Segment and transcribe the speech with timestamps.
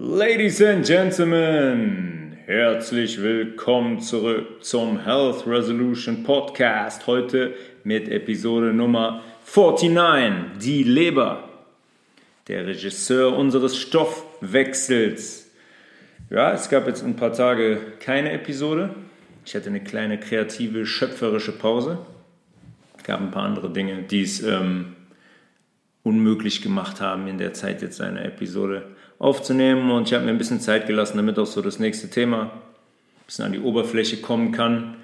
[0.00, 7.08] Ladies and Gentlemen, herzlich willkommen zurück zum Health Resolution Podcast.
[7.08, 11.48] Heute mit Episode Nummer 49, die Leber,
[12.46, 15.50] der Regisseur unseres Stoffwechsels.
[16.30, 18.94] Ja, es gab jetzt ein paar Tage keine Episode.
[19.44, 21.98] Ich hatte eine kleine kreative, schöpferische Pause.
[22.96, 24.94] Es gab ein paar andere Dinge, die es ähm,
[26.04, 29.90] unmöglich gemacht haben, in der Zeit jetzt eine Episode aufzunehmen.
[29.90, 32.50] Und ich habe mir ein bisschen Zeit gelassen, damit auch so das nächste Thema ein
[33.26, 34.96] bisschen an die Oberfläche kommen kann,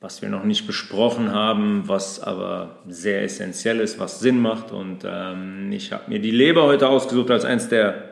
[0.00, 4.72] was wir noch nicht besprochen haben, was aber sehr essentiell ist, was Sinn macht.
[4.72, 8.10] Und ähm, ich habe mir die Leber heute ausgesucht als eines der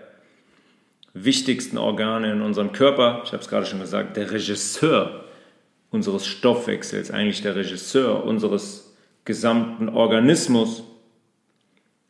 [1.14, 3.22] wichtigsten Organe in unserem Körper.
[3.25, 5.25] Ich habe es gerade schon gesagt, der Regisseur
[5.91, 8.95] unseres Stoffwechsels, eigentlich der Regisseur unseres
[9.25, 10.83] gesamten Organismus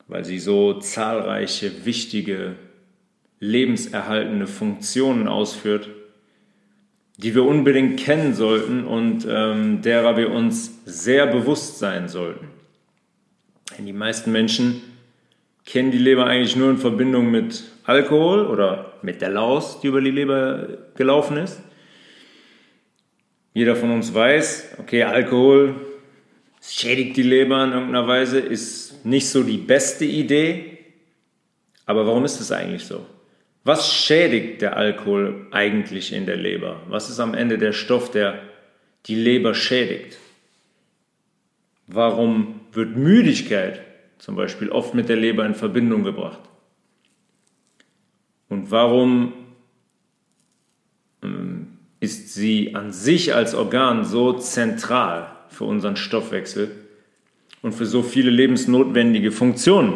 [0.08, 2.56] weil sie so zahlreiche wichtige,
[3.40, 5.88] lebenserhaltende Funktionen ausführt,
[7.18, 12.48] die wir unbedingt kennen sollten und ähm, derer wir uns sehr bewusst sein sollten.
[13.76, 14.82] Denn die meisten Menschen
[15.64, 20.00] kennen die Leber eigentlich nur in Verbindung mit Alkohol oder mit der Laus, die über
[20.00, 21.60] die Leber gelaufen ist.
[23.52, 25.74] Jeder von uns weiß, okay, Alkohol
[26.62, 30.78] schädigt die Leber in irgendeiner Weise, ist nicht so die beste Idee.
[31.86, 33.06] Aber warum ist es eigentlich so?
[33.64, 36.82] Was schädigt der Alkohol eigentlich in der Leber?
[36.88, 38.40] Was ist am Ende der Stoff, der
[39.06, 40.18] die Leber schädigt?
[41.86, 43.82] Warum wird Müdigkeit
[44.18, 46.40] zum Beispiel oft mit der Leber in Verbindung gebracht?
[48.48, 49.32] Und warum
[51.22, 56.87] ähm, ist sie an sich als Organ so zentral für unseren Stoffwechsel
[57.62, 59.94] und für so viele lebensnotwendige Funktionen.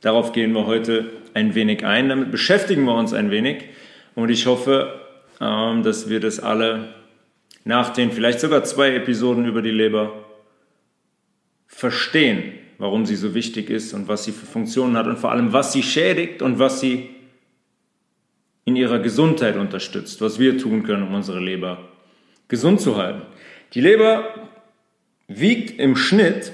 [0.00, 3.64] Darauf gehen wir heute ein wenig ein, damit beschäftigen wir uns ein wenig
[4.14, 5.00] und ich hoffe,
[5.40, 6.94] ähm, dass wir das alle
[7.64, 10.24] nach den vielleicht sogar zwei Episoden über die Leber
[11.66, 15.52] verstehen, warum sie so wichtig ist und was sie für Funktionen hat und vor allem,
[15.52, 17.10] was sie schädigt und was sie
[18.64, 21.88] in ihrer Gesundheit unterstützt, was wir tun können, um unsere Leber
[22.48, 23.22] gesund zu halten.
[23.74, 24.48] Die Leber
[25.26, 26.52] wiegt im Schnitt,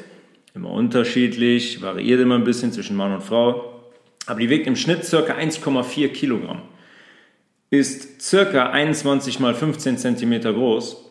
[0.54, 3.82] immer unterschiedlich, variiert immer ein bisschen zwischen Mann und Frau,
[4.26, 5.16] aber die wiegt im Schnitt ca.
[5.16, 6.62] 1,4 Kilogramm,
[7.70, 8.70] ist ca.
[8.70, 11.10] 21 mal 15 Zentimeter groß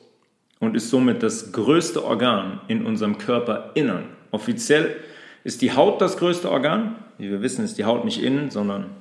[0.59, 4.05] und ist somit das größte Organ in unserem Körperinnern.
[4.31, 4.95] Offiziell
[5.43, 6.95] ist die Haut das größte Organ.
[7.17, 8.91] Wie wir wissen, ist die Haut nicht innen, sondern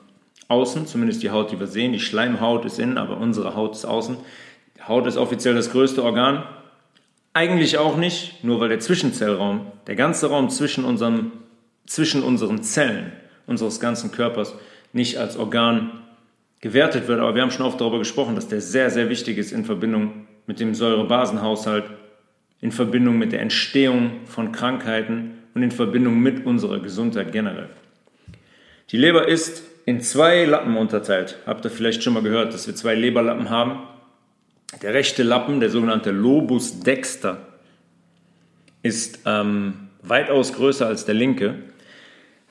[0.49, 1.93] außen, zumindest die Haut, die wir sehen.
[1.93, 4.17] Die Schleimhaut ist innen, aber unsere Haut ist außen.
[4.77, 6.43] Die Haut ist offiziell das größte Organ.
[7.35, 11.33] Eigentlich auch nicht, nur weil der Zwischenzellraum, der ganze Raum zwischen, unserem,
[11.87, 13.13] zwischen unseren Zellen,
[13.47, 14.55] unseres ganzen Körpers,
[14.93, 16.03] nicht als Organ
[16.61, 17.21] gewertet wird.
[17.21, 20.27] Aber wir haben schon oft darüber gesprochen, dass der sehr, sehr wichtig ist in Verbindung
[20.47, 21.85] mit dem Säurebasenhaushalt,
[22.61, 27.71] in Verbindung mit der Entstehung von Krankheiten und in Verbindung mit unserer Gesundheit generell.
[28.91, 31.39] Die Leber ist in zwei Lappen unterteilt.
[31.47, 33.83] Habt ihr vielleicht schon mal gehört, dass wir zwei Leberlappen haben?
[34.83, 37.39] Der rechte Lappen, der sogenannte Lobus dexter,
[38.83, 41.55] ist ähm, weitaus größer als der linke.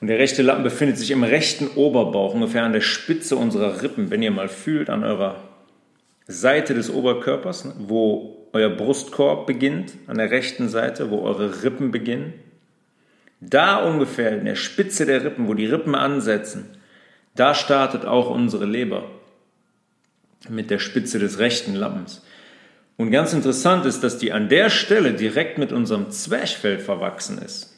[0.00, 4.10] Und der rechte Lappen befindet sich im rechten Oberbauch, ungefähr an der Spitze unserer Rippen.
[4.10, 5.42] Wenn ihr mal fühlt, an eurer
[6.26, 11.90] Seite des Oberkörpers, ne, wo euer Brustkorb beginnt, an der rechten Seite, wo eure Rippen
[11.90, 12.32] beginnen.
[13.40, 16.76] Da ungefähr, in der Spitze der Rippen, wo die Rippen ansetzen,
[17.34, 19.04] da startet auch unsere Leber
[20.48, 22.22] mit der Spitze des rechten Lappens.
[22.96, 27.74] Und ganz interessant ist, dass die an der Stelle direkt mit unserem Zwerchfell verwachsen ist.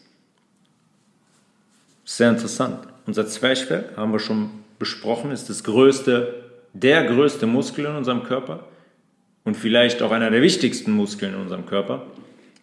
[2.05, 2.87] Sehr interessant.
[3.07, 6.43] Unser Zwerchfell, haben wir schon besprochen, ist das größte,
[6.73, 8.65] der größte Muskel in unserem Körper
[9.45, 12.07] und vielleicht auch einer der wichtigsten Muskeln in unserem Körper.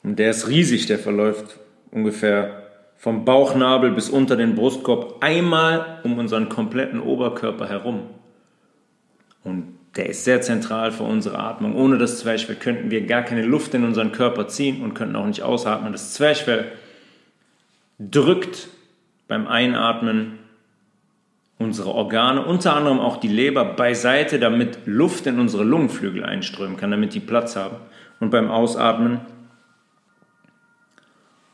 [0.03, 1.57] Und der ist riesig, der verläuft
[1.91, 2.67] ungefähr
[2.97, 8.01] vom Bauchnabel bis unter den Brustkorb einmal um unseren kompletten Oberkörper herum.
[9.43, 11.75] Und der ist sehr zentral für unsere Atmung.
[11.75, 15.25] Ohne das Zwerchfell könnten wir gar keine Luft in unseren Körper ziehen und könnten auch
[15.25, 15.91] nicht ausatmen.
[15.91, 16.71] Das Zwerchfell
[17.99, 18.69] drückt
[19.27, 20.39] beim Einatmen
[21.57, 26.91] unsere Organe, unter anderem auch die Leber, beiseite, damit Luft in unsere Lungenflügel einströmen kann,
[26.91, 27.77] damit die Platz haben.
[28.19, 29.21] Und beim Ausatmen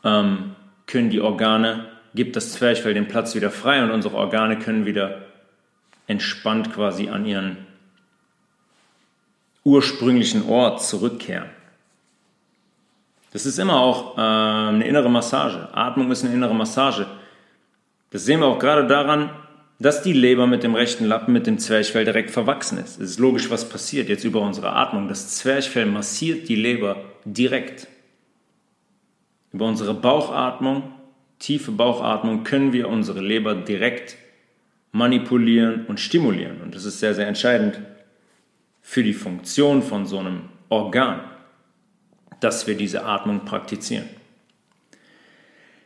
[0.04, 0.54] ähm,
[0.86, 5.22] können die Organe, gibt das Zwerchfell den Platz wieder frei und unsere Organe können wieder
[6.06, 7.67] entspannt quasi an ihren
[9.64, 11.50] ursprünglichen Ort zurückkehren.
[13.32, 15.68] Das ist immer auch äh, eine innere Massage.
[15.72, 17.06] Atmung ist eine innere Massage.
[18.10, 19.30] Das sehen wir auch gerade daran,
[19.78, 23.00] dass die Leber mit dem rechten Lappen mit dem Zwerchfell direkt verwachsen ist.
[23.00, 25.08] Es ist logisch, was passiert jetzt über unsere Atmung.
[25.08, 27.86] Das Zwerchfell massiert die Leber direkt.
[29.52, 30.94] Über unsere Bauchatmung,
[31.38, 34.16] tiefe Bauchatmung, können wir unsere Leber direkt
[34.90, 36.60] manipulieren und stimulieren.
[36.62, 37.78] Und das ist sehr, sehr entscheidend
[38.88, 41.20] für die Funktion von so einem Organ,
[42.40, 44.08] dass wir diese Atmung praktizieren.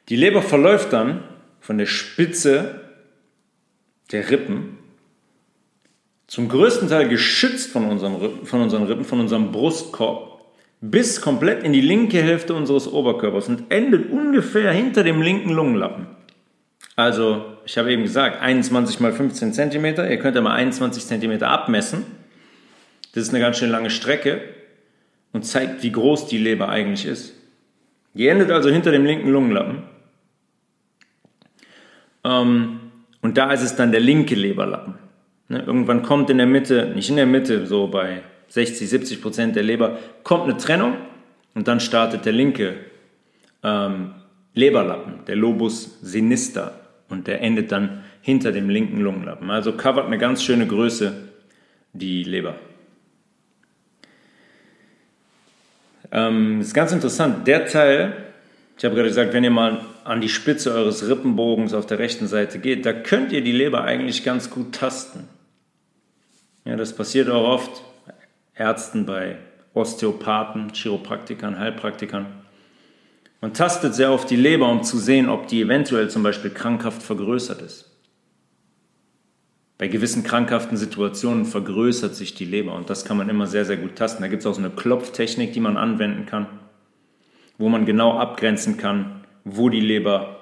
[0.09, 1.25] Die Leber verläuft dann
[1.59, 2.81] von der Spitze
[4.13, 4.79] der Rippen,
[6.29, 10.41] zum größten Teil geschützt von unseren, von unseren Rippen, von unserem Brustkorb,
[10.81, 16.07] bis komplett in die linke Hälfte unseres Oberkörpers und endet ungefähr hinter dem linken Lungenlappen.
[16.95, 21.43] Also, ich habe eben gesagt, 21 mal 15 cm, ihr könnt ja mal 21 cm
[21.43, 22.22] abmessen.
[23.13, 24.41] Das ist eine ganz schön lange Strecke
[25.33, 27.35] und zeigt, wie groß die Leber eigentlich ist.
[28.15, 29.83] Die endet also hinter dem linken Lungenlappen.
[32.25, 32.81] Ähm,
[33.21, 34.95] und da ist es dann der linke Leberlappen.
[35.49, 39.57] Ne, irgendwann kommt in der Mitte, nicht in der Mitte, so bei 60, 70 Prozent
[39.57, 40.97] der Leber, kommt eine Trennung
[41.55, 42.77] und dann startet der linke
[43.63, 44.15] ähm,
[44.55, 46.79] Leberlappen, der Lobus sinister.
[47.09, 49.51] Und der endet dann hinter dem linken Lungenlappen.
[49.51, 51.29] Also covert eine ganz schöne Größe
[51.93, 52.55] die Leber.
[56.13, 57.47] Ähm, ist ganz interessant.
[57.49, 58.13] Der Teil,
[58.77, 62.27] ich habe gerade gesagt, wenn ihr mal an die Spitze eures Rippenbogens auf der rechten
[62.27, 65.29] Seite geht, da könnt ihr die Leber eigentlich ganz gut tasten.
[66.65, 67.83] Ja, das passiert auch oft
[68.55, 69.39] Ärzten, bei
[69.75, 72.27] Osteopathen, Chiropraktikern, Heilpraktikern.
[73.41, 77.03] Man tastet sehr oft die Leber, um zu sehen, ob die eventuell zum Beispiel krankhaft
[77.03, 77.92] vergrößert ist.
[79.79, 83.77] Bei gewissen krankhaften Situationen vergrößert sich die Leber und das kann man immer sehr, sehr
[83.77, 84.23] gut tasten.
[84.23, 86.47] Da gibt es auch so eine Klopftechnik, die man anwenden kann,
[87.59, 90.37] wo man genau abgrenzen kann, wo die Leber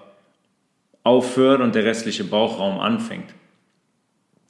[1.05, 3.35] aufhört und der restliche Bauchraum anfängt.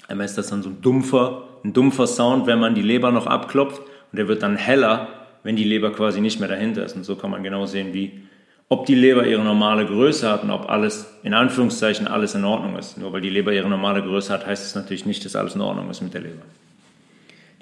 [0.08, 3.26] Einmal ist das dann so ein dumpfer, ein dumpfer Sound, wenn man die Leber noch
[3.26, 5.08] abklopft und der wird dann heller,
[5.44, 6.96] wenn die Leber quasi nicht mehr dahinter ist.
[6.96, 8.22] Und so kann man genau sehen, wie,
[8.72, 12.78] ob die Leber ihre normale Größe hat und ob alles, in Anführungszeichen, alles in Ordnung
[12.78, 12.96] ist.
[12.96, 15.60] Nur weil die Leber ihre normale Größe hat, heißt es natürlich nicht, dass alles in
[15.60, 16.42] Ordnung ist mit der Leber.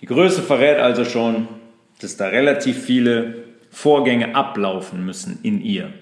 [0.03, 1.49] Die Größe verrät also schon,
[2.03, 5.95] dass da relativ viele Vorgänge ablaufen müssen in ihr.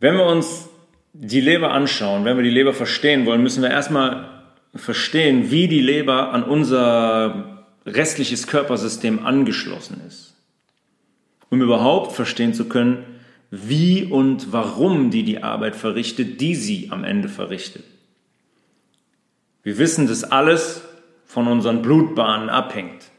[0.00, 0.68] Wenn wir uns
[1.12, 4.28] die Leber anschauen, wenn wir die Leber verstehen wollen, müssen wir erstmal
[4.74, 10.25] verstehen, wie die Leber an unser restliches Körpersystem angeschlossen ist.
[11.56, 13.02] Um überhaupt verstehen zu können,
[13.50, 17.82] wie und warum die die Arbeit verrichtet, die sie am Ende verrichtet.
[19.62, 20.82] Wir wissen, dass alles
[21.24, 23.10] von unseren Blutbahnen abhängt.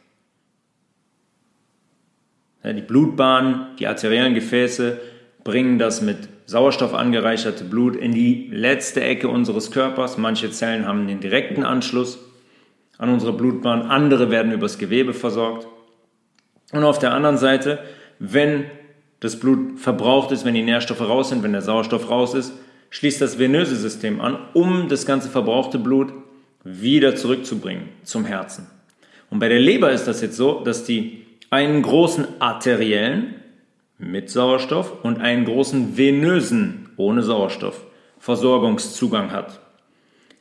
[2.64, 5.00] Die Blutbahnen, die arteriellen Gefäße
[5.44, 10.20] bringen das mit Sauerstoff angereicherte Blut in die letzte Ecke unseres Körpers.
[10.20, 12.20] Manche Zellen haben den direkten Anschluss
[13.00, 15.68] an unsere Blutbahn, andere werden übers Gewebe versorgt.
[16.72, 17.80] Und auf der anderen Seite,
[18.20, 18.66] wenn
[19.20, 22.54] das Blut verbraucht ist, wenn die Nährstoffe raus sind, wenn der Sauerstoff raus ist,
[22.90, 26.14] schließt das venöse System an, um das ganze verbrauchte Blut
[26.64, 28.68] wieder zurückzubringen zum Herzen.
[29.30, 33.36] Und bei der Leber ist das jetzt so, dass die einen großen arteriellen
[33.98, 37.84] mit Sauerstoff und einen großen venösen ohne Sauerstoff
[38.20, 39.60] Versorgungszugang hat.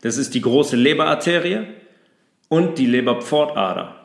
[0.02, 1.66] Das ist die große Leberarterie
[2.48, 3.95] und die Leberpfortader.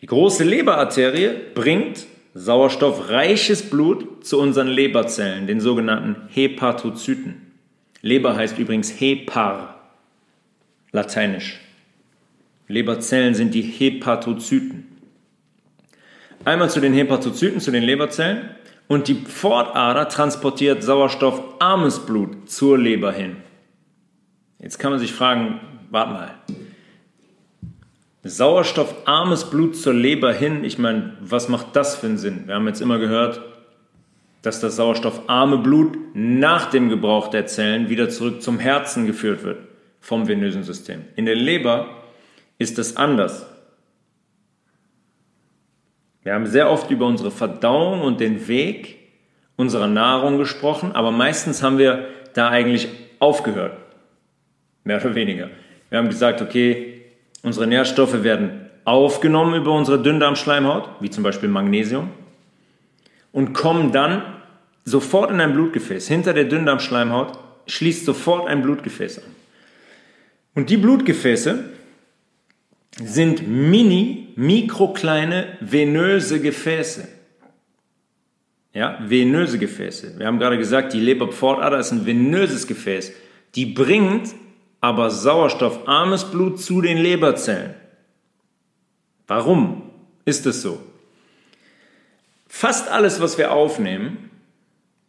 [0.00, 7.52] Die große Leberarterie bringt sauerstoffreiches Blut zu unseren Leberzellen, den sogenannten Hepatozyten.
[8.02, 9.80] Leber heißt übrigens Hepar,
[10.92, 11.60] lateinisch.
[12.68, 14.86] Leberzellen sind die Hepatozyten.
[16.44, 18.50] Einmal zu den Hepatozyten, zu den Leberzellen
[18.88, 23.36] und die Pfortader transportiert sauerstoffarmes Blut zur Leber hin.
[24.58, 25.60] Jetzt kann man sich fragen,
[25.90, 26.34] warte mal,
[28.28, 32.44] sauerstoffarmes Blut zur Leber hin, ich meine, was macht das für einen Sinn?
[32.46, 33.40] Wir haben jetzt immer gehört,
[34.42, 39.58] dass das sauerstoffarme Blut nach dem Gebrauch der Zellen wieder zurück zum Herzen geführt wird
[40.00, 41.04] vom venösen System.
[41.16, 41.88] In der Leber
[42.58, 43.46] ist das anders.
[46.22, 48.98] Wir haben sehr oft über unsere Verdauung und den Weg
[49.56, 53.76] unserer Nahrung gesprochen, aber meistens haben wir da eigentlich aufgehört.
[54.84, 55.50] Mehr oder weniger.
[55.88, 56.95] Wir haben gesagt, okay,
[57.46, 62.10] unsere Nährstoffe werden aufgenommen über unsere Dünndarmschleimhaut, wie zum Beispiel Magnesium,
[63.30, 64.22] und kommen dann
[64.84, 66.08] sofort in ein Blutgefäß.
[66.08, 67.38] Hinter der Dünndarmschleimhaut
[67.68, 69.30] schließt sofort ein Blutgefäß an.
[70.54, 71.70] Und die Blutgefäße
[72.96, 77.06] sind mini, mikrokleine venöse Gefäße.
[78.72, 80.18] Ja, venöse Gefäße.
[80.18, 83.12] Wir haben gerade gesagt, die Leberpfortader ist ein venöses Gefäß.
[83.54, 84.34] Die bringt
[84.80, 87.74] aber sauerstoffarmes Blut zu den Leberzellen.
[89.26, 89.90] Warum
[90.24, 90.80] ist es so?
[92.48, 94.30] Fast alles, was wir aufnehmen,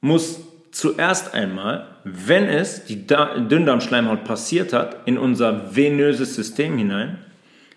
[0.01, 0.39] muss
[0.71, 7.19] zuerst einmal, wenn es die Dünndarmschleimhaut passiert hat, in unser venöses System hinein,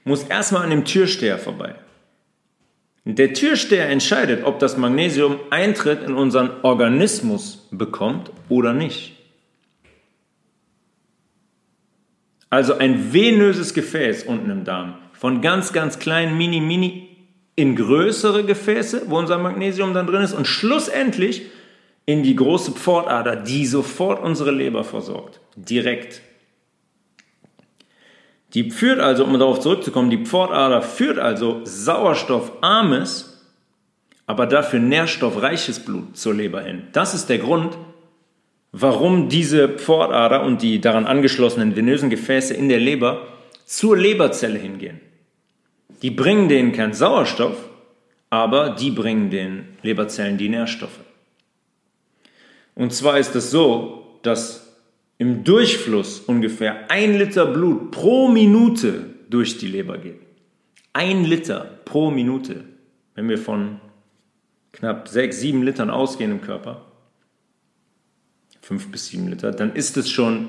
[0.04, 1.74] muss erstmal an dem Türsteher vorbei.
[3.04, 9.16] Der Türsteher entscheidet, ob das Magnesium Eintritt in unseren Organismus bekommt oder nicht.
[12.50, 17.16] Also ein venöses Gefäß unten im Darm, von ganz, ganz kleinen Mini, Mini
[17.54, 21.42] in größere Gefäße, wo unser Magnesium dann drin ist und schlussendlich
[22.06, 25.40] in die große Pfortader, die sofort unsere Leber versorgt.
[25.54, 26.22] Direkt.
[28.54, 33.46] Die führt also, um darauf zurückzukommen, die Pfortader führt also sauerstoffarmes,
[34.26, 36.88] aber dafür nährstoffreiches Blut zur Leber hin.
[36.92, 37.76] Das ist der Grund,
[38.72, 43.26] warum diese Pfortader und die daran angeschlossenen venösen Gefäße in der Leber
[43.64, 45.00] zur Leberzelle hingehen.
[46.02, 47.56] Die bringen denen keinen Sauerstoff,
[48.30, 51.00] aber die bringen den Leberzellen die Nährstoffe.
[52.74, 54.76] Und zwar ist es so, dass
[55.18, 60.20] im Durchfluss ungefähr ein Liter Blut pro Minute durch die Leber geht.
[60.92, 62.64] Ein Liter pro Minute.
[63.14, 63.80] Wenn wir von
[64.72, 66.89] knapp sechs, sieben Litern ausgehen im Körper,
[68.70, 70.48] fünf bis sieben Liter, dann ist es schon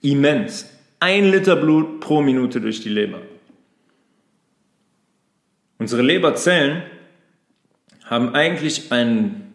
[0.00, 0.70] immens.
[1.00, 3.20] Ein Liter Blut pro Minute durch die Leber.
[5.78, 6.84] Unsere Leberzellen
[8.04, 9.54] haben eigentlich einen,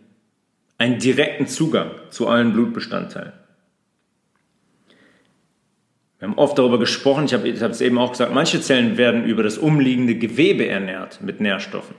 [0.78, 3.32] einen direkten Zugang zu allen Blutbestandteilen.
[6.20, 9.44] Wir haben oft darüber gesprochen, ich habe es eben auch gesagt, manche Zellen werden über
[9.44, 11.96] das umliegende Gewebe ernährt mit Nährstoffen,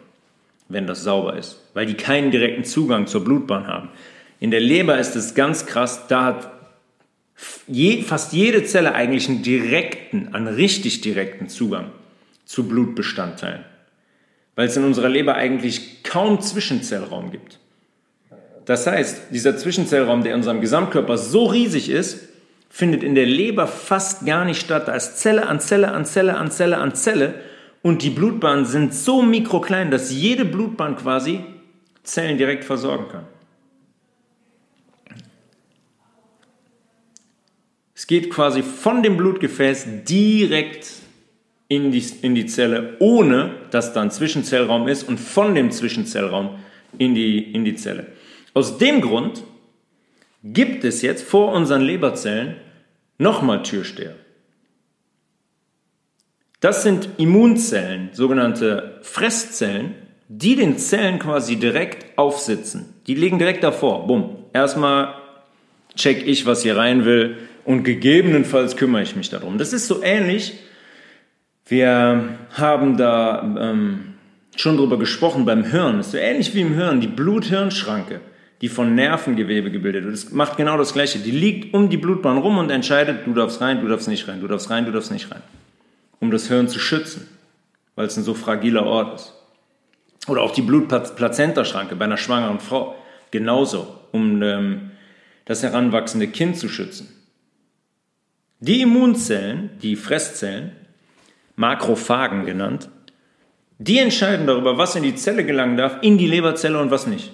[0.69, 3.88] wenn das sauber ist, weil die keinen direkten Zugang zur Blutbahn haben.
[4.42, 6.50] In der Leber ist es ganz krass, da hat
[7.68, 11.92] je, fast jede Zelle eigentlich einen direkten, einen richtig direkten Zugang
[12.44, 13.64] zu Blutbestandteilen,
[14.56, 17.61] weil es in unserer Leber eigentlich kaum Zwischenzellraum gibt.
[18.64, 22.28] Das heißt, dieser Zwischenzellraum, der in unserem Gesamtkörper so riesig ist,
[22.68, 24.88] findet in der Leber fast gar nicht statt.
[24.88, 27.34] Da ist Zelle an Zelle an Zelle an Zelle an Zelle
[27.80, 31.44] und die Blutbahnen sind so mikroklein, dass jede Blutbahn quasi
[32.02, 33.26] Zellen direkt versorgen kann.
[38.02, 40.88] Es geht quasi von dem Blutgefäß direkt
[41.68, 46.59] in die, in die Zelle, ohne dass da ein Zwischenzellraum ist und von dem Zwischenzellraum
[46.99, 48.09] in die, in die Zelle.
[48.54, 49.44] Aus dem Grund
[50.42, 52.56] gibt es jetzt vor unseren Leberzellen
[53.18, 54.16] nochmal Türsteher.
[56.59, 59.94] Das sind Immunzellen, sogenannte Fresszellen,
[60.26, 62.94] die den Zellen quasi direkt aufsitzen.
[63.06, 64.09] Die liegen direkt davor.
[64.09, 64.38] Bumm.
[64.52, 65.14] Erstmal
[65.94, 69.59] check ich, was hier rein will und gegebenenfalls kümmere ich mich darum.
[69.59, 70.54] Das ist so ähnlich.
[71.66, 74.14] Wir haben da ähm,
[74.57, 75.99] schon drüber gesprochen beim Hirn.
[75.99, 78.21] Das ist so ähnlich wie im Hirn, die Blut-Hirn-Schranke
[78.62, 80.14] die von Nervengewebe gebildet wird.
[80.14, 81.19] Es macht genau das Gleiche.
[81.19, 84.40] Die liegt um die Blutbahn rum und entscheidet, du darfst rein, du darfst nicht rein,
[84.40, 85.42] du darfst rein, du darfst nicht rein.
[86.21, 87.26] Um das Hirn zu schützen,
[87.97, 89.35] weil es ein so fragiler Ort ist.
[90.28, 92.95] Oder auch die Blutplazentaschranke bei einer schwangeren Frau.
[93.33, 94.92] Genauso, um ähm,
[95.45, 97.09] das heranwachsende Kind zu schützen.
[98.62, 100.71] Die Immunzellen, die Fresszellen,
[101.57, 102.88] Makrophagen genannt,
[103.78, 107.33] die entscheiden darüber, was in die Zelle gelangen darf, in die Leberzelle und was nicht.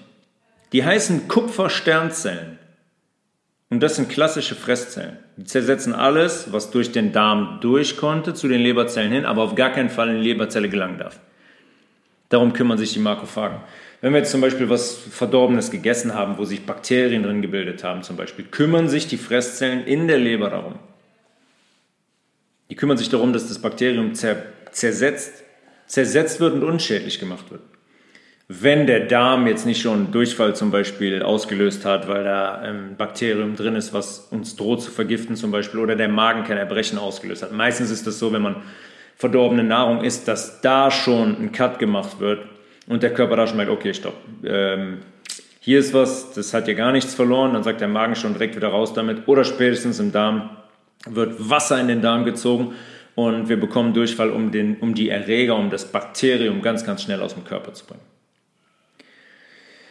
[0.72, 2.58] Die heißen Kupfersternzellen.
[3.68, 5.18] Und das sind klassische Fresszellen.
[5.36, 9.54] Die zersetzen alles, was durch den Darm durch konnte, zu den Leberzellen hin, aber auf
[9.54, 11.20] gar keinen Fall in die Leberzelle gelangen darf.
[12.30, 13.58] Darum kümmern sich die Makrophagen.
[14.00, 18.02] Wenn wir jetzt zum Beispiel was Verdorbenes gegessen haben, wo sich Bakterien drin gebildet haben,
[18.02, 20.76] zum Beispiel, kümmern sich die Fresszellen in der Leber darum.
[22.70, 25.44] Die kümmern sich darum, dass das Bakterium zersetzt,
[25.86, 27.62] zersetzt wird und unschädlich gemacht wird
[28.48, 33.56] wenn der Darm jetzt nicht schon Durchfall zum Beispiel ausgelöst hat, weil da ein Bakterium
[33.56, 37.42] drin ist, was uns droht zu vergiften zum Beispiel, oder der Magen kein Erbrechen ausgelöst
[37.42, 37.52] hat.
[37.52, 38.56] Meistens ist das so, wenn man
[39.16, 42.46] verdorbene Nahrung isst, dass da schon ein Cut gemacht wird
[42.86, 45.00] und der Körper da schon merkt, okay, stopp, ähm,
[45.60, 48.56] hier ist was, das hat ja gar nichts verloren, dann sagt der Magen schon direkt
[48.56, 50.48] wieder raus damit, oder spätestens im Darm
[51.14, 52.74] wird Wasser in den Darm gezogen
[53.14, 57.20] und wir bekommen Durchfall, um, den, um die Erreger, um das Bakterium ganz, ganz schnell
[57.20, 58.02] aus dem Körper zu bringen.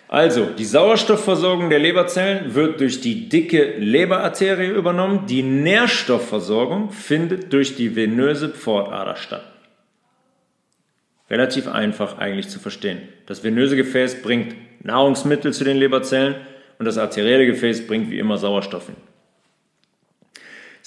[0.09, 5.25] Also, die Sauerstoffversorgung der Leberzellen wird durch die dicke Leberarterie übernommen.
[5.27, 9.43] Die Nährstoffversorgung findet durch die venöse Pfortader statt.
[11.29, 13.01] Relativ einfach eigentlich zu verstehen.
[13.25, 16.35] Das venöse Gefäß bringt Nahrungsmittel zu den Leberzellen
[16.79, 18.95] und das arterielle Gefäß bringt wie immer Sauerstoff hin.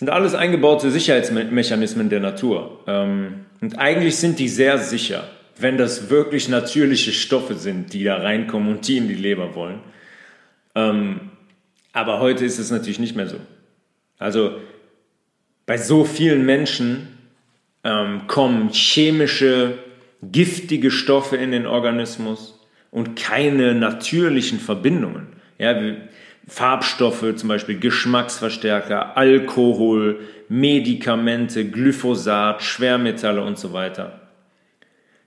[0.00, 2.80] Sind alles eingebaute Sicherheitsmechanismen der Natur.
[2.86, 5.28] Ähm, und eigentlich sind die sehr sicher,
[5.58, 9.80] wenn das wirklich natürliche Stoffe sind, die da reinkommen und die in die Leber wollen.
[10.74, 11.32] Ähm,
[11.92, 13.36] aber heute ist es natürlich nicht mehr so.
[14.18, 14.54] Also
[15.66, 17.18] bei so vielen Menschen
[17.84, 19.74] ähm, kommen chemische
[20.22, 22.58] giftige Stoffe in den Organismus
[22.90, 25.26] und keine natürlichen Verbindungen.
[25.58, 25.78] Ja,
[26.46, 34.20] Farbstoffe, zum Beispiel Geschmacksverstärker, Alkohol, Medikamente, Glyphosat, Schwermetalle und so weiter.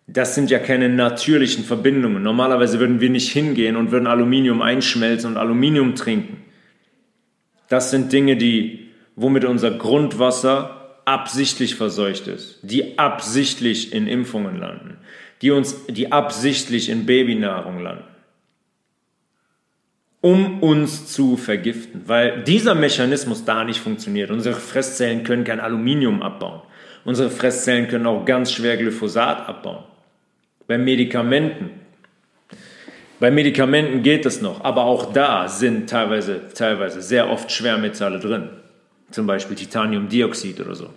[0.08, 2.24] Das sind ja keine natürlichen Verbindungen.
[2.24, 6.42] Normalerweise würden wir nicht hingehen und würden Aluminium einschmelzen und Aluminium trinken.
[7.70, 14.98] Das sind Dinge, die, womit unser Grundwasser absichtlich verseucht ist, die absichtlich in Impfungen landen,
[15.42, 18.06] die uns, die absichtlich in Babynahrung landen,
[20.24, 24.32] um uns zu vergiften, weil dieser Mechanismus da nicht funktioniert.
[24.32, 26.62] Unsere Fresszellen können kein Aluminium abbauen.
[27.04, 29.84] Unsere Fresszellen können auch ganz schwer Glyphosat abbauen.
[30.66, 31.72] Bei Medikamenten.
[33.20, 38.50] Bei Medikamenten geht es noch, aber auch da sind teilweise, teilweise sehr oft Schwermetalle drin
[39.12, 40.90] zum Beispiel Titaniumdioxid oder so,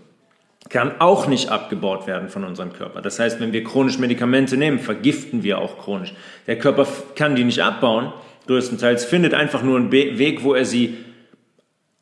[0.68, 3.02] kann auch nicht abgebaut werden von unserem Körper.
[3.02, 6.14] Das heißt, wenn wir chronisch Medikamente nehmen, vergiften wir auch chronisch.
[6.46, 8.12] Der Körper kann die nicht abbauen,
[8.46, 10.96] größtenteils findet einfach nur einen Weg, wo er sie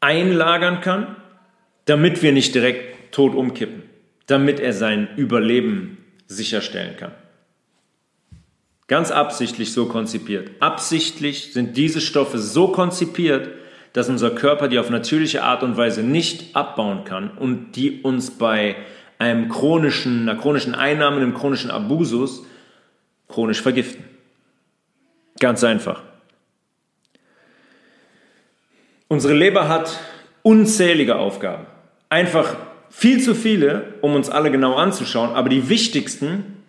[0.01, 1.17] einlagern kann,
[1.87, 3.83] damit wir nicht direkt tot umkippen,
[4.27, 7.13] damit er sein Überleben sicherstellen kann.
[8.87, 10.51] Ganz absichtlich so konzipiert.
[10.61, 13.49] Absichtlich sind diese Stoffe so konzipiert,
[13.95, 18.33] dass unser Körper die auf natürliche Art und Weise nicht abbauen kann und die uns
[18.33, 18.77] bei
[19.19, 22.45] einem chronischen, einer chronischen Einnahme, einem chronischen Abusus
[23.29, 24.05] chronisch vergiften.
[25.39, 26.03] Ganz einfach.
[29.14, 30.00] Unsere Leber hat
[30.42, 31.66] unzählige Aufgaben.
[32.09, 32.56] Einfach
[32.90, 36.65] viel zu viele, um uns alle genau anzuschauen, aber die wichtigsten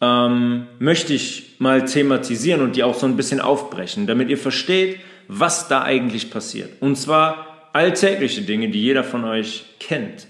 [0.00, 5.00] ähm, möchte ich mal thematisieren und die auch so ein bisschen aufbrechen, damit ihr versteht,
[5.26, 6.70] was da eigentlich passiert.
[6.78, 10.28] Und zwar alltägliche Dinge, die jeder von euch kennt.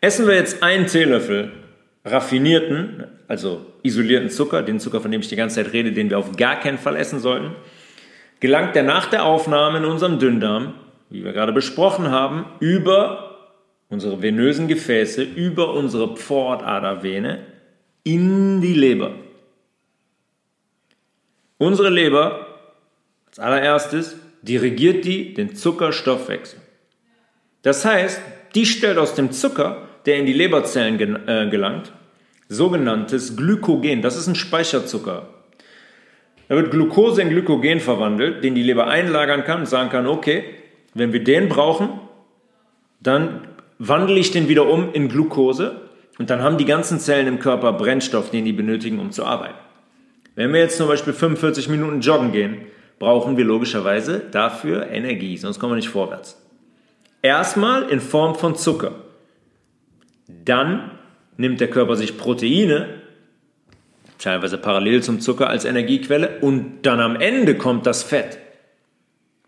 [0.00, 1.52] Essen wir jetzt einen Teelöffel
[2.06, 6.18] raffinierten, also isolierten Zucker, den Zucker, von dem ich die ganze Zeit rede, den wir
[6.18, 7.54] auf gar keinen Fall essen sollten,
[8.42, 10.74] gelangt er nach der Aufnahme in unserem Dünndarm,
[11.10, 13.38] wie wir gerade besprochen haben, über
[13.88, 17.46] unsere venösen Gefäße, über unsere Pfortadervene
[18.02, 19.12] in die Leber.
[21.56, 22.48] Unsere Leber
[23.28, 26.58] als allererstes dirigiert die den Zuckerstoffwechsel.
[27.62, 28.20] Das heißt,
[28.56, 31.92] die stellt aus dem Zucker, der in die Leberzellen äh, gelangt,
[32.48, 34.02] sogenanntes Glykogen.
[34.02, 35.28] Das ist ein Speicherzucker.
[36.52, 40.44] Da wird Glucose in Glykogen verwandelt, den die Leber einlagern kann und sagen kann, okay,
[40.92, 41.88] wenn wir den brauchen,
[43.00, 45.80] dann wandle ich den wieder um in Glucose
[46.18, 49.54] und dann haben die ganzen Zellen im Körper Brennstoff, den die benötigen, um zu arbeiten.
[50.34, 52.58] Wenn wir jetzt zum Beispiel 45 Minuten joggen gehen,
[52.98, 56.38] brauchen wir logischerweise dafür Energie, sonst kommen wir nicht vorwärts.
[57.22, 58.96] Erstmal in Form von Zucker.
[60.28, 60.90] Dann
[61.38, 63.01] nimmt der Körper sich Proteine,
[64.22, 68.38] teilweise parallel zum Zucker, als Energiequelle und dann am Ende kommt das Fett.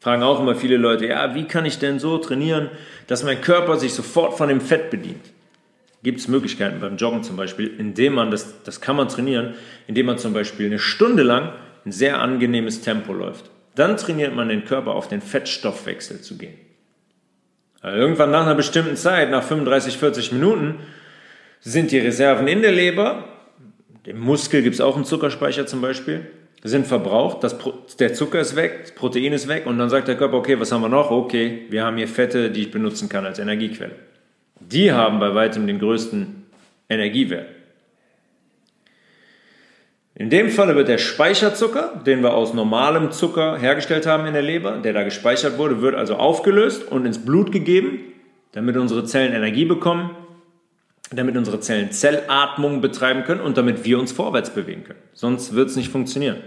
[0.00, 2.70] Fragen auch immer viele Leute, ja, wie kann ich denn so trainieren,
[3.06, 5.34] dass mein Körper sich sofort von dem Fett bedient?
[6.04, 9.54] gibt es Möglichkeiten beim Joggen zum Beispiel, indem man, das, das kann man trainieren,
[9.86, 11.52] indem man zum Beispiel eine Stunde lang
[11.84, 13.50] ein sehr angenehmes Tempo läuft.
[13.74, 16.54] Dann trainiert man den Körper auf den Fettstoffwechsel zu gehen.
[17.80, 20.76] Also irgendwann nach einer bestimmten Zeit, nach 35, 40 Minuten,
[21.60, 23.24] sind die Reserven in der Leber,
[24.06, 26.26] im Muskel gibt es auch einen Zuckerspeicher zum Beispiel,
[26.62, 27.56] sind verbraucht, das,
[27.98, 30.72] der Zucker ist weg, das Protein ist weg und dann sagt der Körper, okay, was
[30.72, 31.10] haben wir noch?
[31.10, 33.94] Okay, wir haben hier Fette, die ich benutzen kann als Energiequelle.
[34.60, 36.46] Die haben bei weitem den größten
[36.88, 37.46] Energiewert.
[40.14, 44.42] In dem Falle wird der Speicherzucker, den wir aus normalem Zucker hergestellt haben in der
[44.42, 47.98] Leber, der da gespeichert wurde, wird also aufgelöst und ins Blut gegeben,
[48.52, 50.10] damit unsere Zellen Energie bekommen,
[51.16, 55.00] damit unsere Zellen Zellatmung betreiben können und damit wir uns vorwärts bewegen können.
[55.12, 56.38] Sonst wird es nicht funktionieren.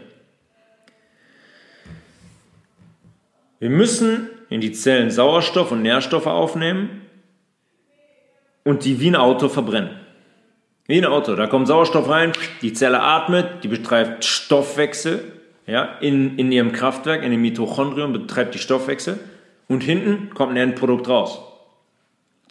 [3.59, 7.01] Wir müssen in die Zellen Sauerstoff und Nährstoffe aufnehmen,
[8.67, 9.91] und die wie ein Auto verbrennen.
[10.87, 11.35] Wie ein Auto.
[11.35, 15.31] Da kommt Sauerstoff rein, die Zelle atmet, die betreibt Stoffwechsel
[15.67, 19.19] ja, in, in ihrem Kraftwerk, in dem Mitochondrium betreibt die Stoffwechsel
[19.69, 21.39] und hinten kommt ein Endprodukt raus.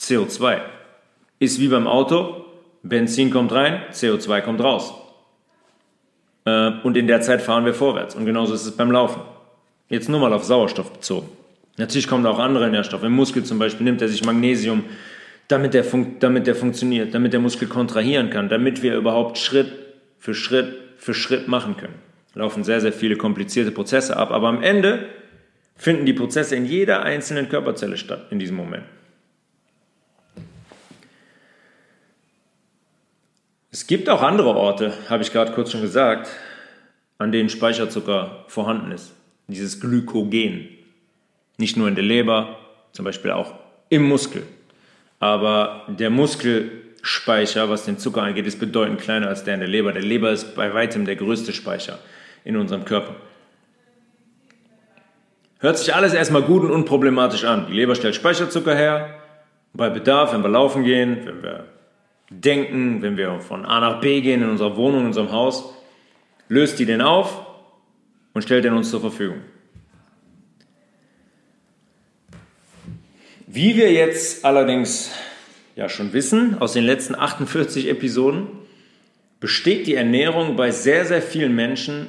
[0.00, 0.60] CO2.
[1.38, 2.44] Ist wie beim Auto,
[2.82, 4.94] Benzin kommt rein, CO2 kommt raus.
[6.44, 8.14] Äh, und in der Zeit fahren wir vorwärts.
[8.14, 9.20] Und genauso ist es beim Laufen.
[9.88, 11.28] Jetzt nur mal auf Sauerstoff bezogen.
[11.76, 13.02] Natürlich kommen auch andere Nährstoffe.
[13.02, 14.84] Im Muskel zum Beispiel nimmt er sich Magnesium,
[15.48, 15.84] damit der,
[16.20, 19.70] damit der funktioniert, damit der Muskel kontrahieren kann, damit wir überhaupt Schritt
[20.18, 21.94] für Schritt für Schritt machen können.
[22.34, 25.06] Laufen sehr, sehr viele komplizierte Prozesse ab, aber am Ende
[25.76, 28.84] finden die Prozesse in jeder einzelnen Körperzelle statt in diesem Moment.
[33.76, 36.30] Es gibt auch andere Orte, habe ich gerade kurz schon gesagt,
[37.18, 39.12] an denen Speicherzucker vorhanden ist.
[39.48, 40.68] Dieses Glykogen.
[41.58, 42.58] Nicht nur in der Leber,
[42.92, 43.52] zum Beispiel auch
[43.90, 44.44] im Muskel.
[45.20, 49.92] Aber der Muskelspeicher, was den Zucker angeht, ist bedeutend kleiner als der in der Leber.
[49.92, 51.98] Der Leber ist bei weitem der größte Speicher
[52.44, 53.14] in unserem Körper.
[55.58, 57.66] Hört sich alles erstmal gut und unproblematisch an.
[57.66, 59.20] Die Leber stellt Speicherzucker her.
[59.74, 61.75] Bei Bedarf, wenn wir laufen gehen, wenn wir
[62.30, 65.74] denken, wenn wir von A nach B gehen in unserer Wohnung, in unserem Haus,
[66.48, 67.46] löst die den auf
[68.32, 69.40] und stellt den uns zur Verfügung.
[73.46, 75.12] Wie wir jetzt allerdings
[75.76, 78.48] ja schon wissen aus den letzten 48 Episoden,
[79.40, 82.08] besteht die Ernährung bei sehr, sehr vielen Menschen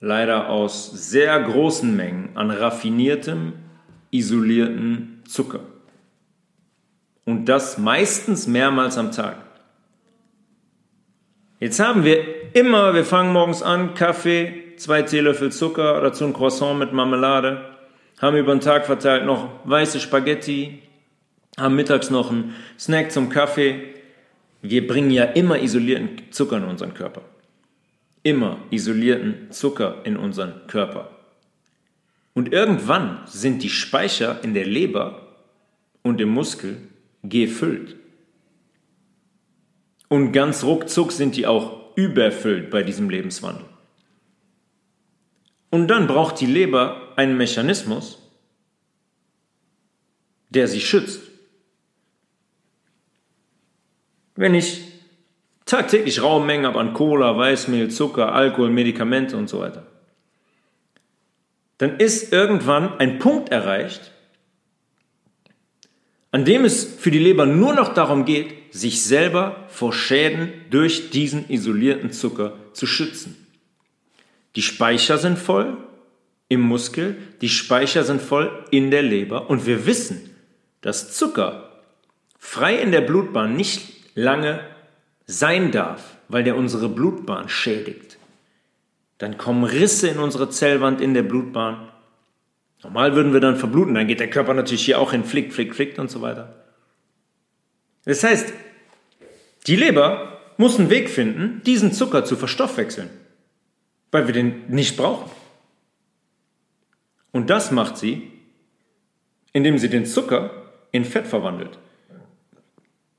[0.00, 3.54] leider aus sehr großen Mengen an raffiniertem,
[4.10, 5.60] isolierten Zucker.
[7.28, 9.36] Und das meistens mehrmals am Tag.
[11.60, 16.78] Jetzt haben wir immer, wir fangen morgens an, Kaffee, zwei Teelöffel Zucker, dazu ein Croissant
[16.78, 17.76] mit Marmelade,
[18.18, 20.80] haben über den Tag verteilt noch weiße Spaghetti,
[21.58, 23.92] haben mittags noch einen Snack zum Kaffee.
[24.62, 27.20] Wir bringen ja immer isolierten Zucker in unseren Körper.
[28.22, 31.10] Immer isolierten Zucker in unseren Körper.
[32.32, 35.36] Und irgendwann sind die Speicher in der Leber
[36.02, 36.87] und im Muskel
[37.22, 37.96] gefüllt.
[40.08, 43.66] Und ganz ruckzuck sind die auch überfüllt bei diesem Lebenswandel.
[45.70, 48.22] Und dann braucht die Leber einen Mechanismus,
[50.48, 51.20] der sie schützt.
[54.34, 54.82] Wenn ich
[55.66, 59.86] tagtäglich raue Mengen habe an Cola, Weißmehl, Zucker, Alkohol, Medikamente und so weiter,
[61.76, 64.12] dann ist irgendwann ein Punkt erreicht,
[66.30, 71.10] an dem es für die Leber nur noch darum geht, sich selber vor Schäden durch
[71.10, 73.46] diesen isolierten Zucker zu schützen.
[74.56, 75.76] Die Speicher sind voll
[76.48, 80.30] im Muskel, die Speicher sind voll in der Leber und wir wissen,
[80.80, 81.82] dass Zucker
[82.38, 83.82] frei in der Blutbahn nicht
[84.14, 84.60] lange
[85.26, 88.18] sein darf, weil der unsere Blutbahn schädigt.
[89.18, 91.88] Dann kommen Risse in unsere Zellwand in der Blutbahn
[92.82, 95.74] Normal würden wir dann verbluten, dann geht der Körper natürlich hier auch hin, flickt, flickt,
[95.74, 96.64] flickt und so weiter.
[98.04, 98.52] Das heißt,
[99.66, 103.10] die Leber muss einen Weg finden, diesen Zucker zu verstoffwechseln,
[104.10, 105.30] weil wir den nicht brauchen.
[107.32, 108.32] Und das macht sie,
[109.52, 110.50] indem sie den Zucker
[110.92, 111.78] in Fett verwandelt.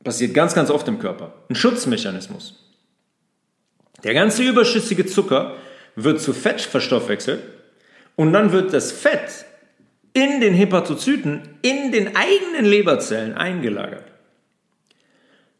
[0.03, 1.33] Passiert ganz, ganz oft im Körper.
[1.49, 2.65] Ein Schutzmechanismus.
[4.03, 5.55] Der ganze überschüssige Zucker
[5.95, 7.43] wird zu Fett verstoffwechselt
[8.15, 9.45] und dann wird das Fett
[10.13, 14.05] in den Hepatozyten, in den eigenen Leberzellen eingelagert.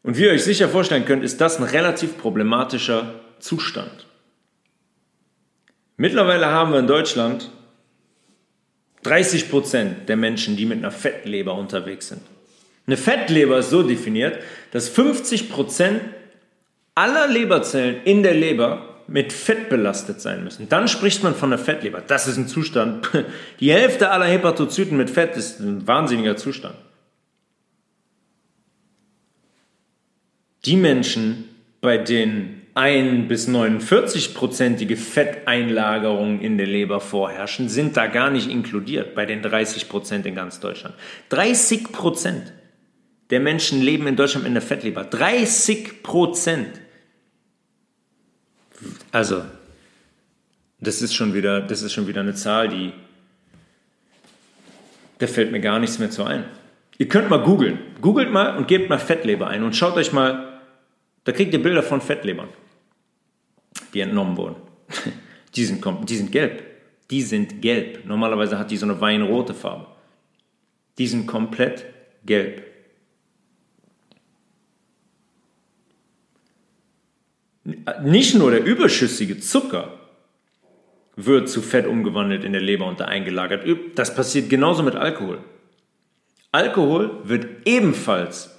[0.02, 4.06] Und wie ihr euch sicher vorstellen könnt, ist das ein relativ problematischer Zustand.
[5.96, 7.50] Mittlerweile haben wir in Deutschland
[9.02, 12.22] 30 Prozent der Menschen, die mit einer Fettleber unterwegs sind.
[12.86, 16.00] Eine Fettleber ist so definiert, dass 50 Prozent
[16.94, 20.68] aller Leberzellen in der Leber mit Fett belastet sein müssen.
[20.68, 22.00] Dann spricht man von einer Fettleber.
[22.00, 23.10] Das ist ein Zustand.
[23.60, 26.76] Die Hälfte aller Hepatozyten mit Fett ist ein wahnsinniger Zustand.
[30.64, 31.48] Die Menschen,
[31.80, 39.16] bei denen 1 bis 49-prozentige Fetteinlagerungen in der Leber vorherrschen, sind da gar nicht inkludiert
[39.16, 40.94] bei den 30 Prozent in ganz Deutschland.
[41.30, 42.52] 30 Prozent
[43.30, 45.02] der Menschen leben in Deutschland mit einer Fettleber.
[45.02, 46.80] 30 Prozent.
[49.12, 49.42] Also,
[50.80, 52.92] das ist schon wieder, das ist schon wieder eine Zahl, die,
[55.18, 56.44] da fällt mir gar nichts mehr zu ein.
[56.98, 57.78] Ihr könnt mal googeln.
[58.00, 60.60] Googelt mal und gebt mal Fettleber ein und schaut euch mal,
[61.24, 62.48] da kriegt ihr Bilder von Fettlebern,
[63.92, 64.56] die entnommen wurden.
[65.56, 66.62] Die sind, die sind gelb.
[67.10, 68.04] Die sind gelb.
[68.06, 69.88] Normalerweise hat die so eine weinrote Farbe.
[70.96, 71.86] Die sind komplett
[72.24, 72.69] gelb.
[78.02, 79.98] Nicht nur der überschüssige Zucker
[81.16, 83.66] wird zu Fett umgewandelt in der Leber und da eingelagert.
[83.94, 85.38] Das passiert genauso mit Alkohol.
[86.52, 88.50] Alkohol wird ebenfalls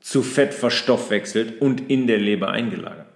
[0.00, 3.06] zu Fett verstoffwechselt und in der Leber eingelagert.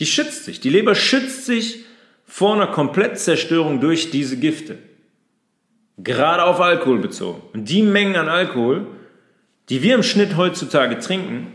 [0.00, 0.60] Die schützt sich.
[0.60, 1.84] Die Leber schützt sich
[2.24, 4.78] vor einer Komplettzerstörung durch diese Gifte.
[5.98, 7.42] Gerade auf Alkohol bezogen.
[7.52, 8.86] Und die Mengen an Alkohol,
[9.68, 11.52] die wir im Schnitt heutzutage trinken,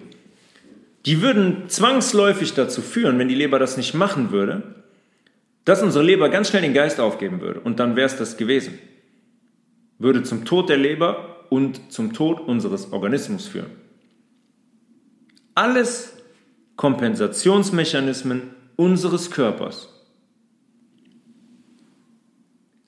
[1.08, 4.62] die würden zwangsläufig dazu führen, wenn die Leber das nicht machen würde,
[5.64, 7.62] dass unsere Leber ganz schnell den Geist aufgeben würde.
[7.62, 8.78] Und dann wäre es das gewesen.
[10.00, 13.72] Würde zum Tod der Leber und zum Tod unseres Organismus führen.
[15.56, 16.14] Alles
[16.76, 18.42] Kompensationsmechanismen
[18.76, 19.88] unseres Körpers,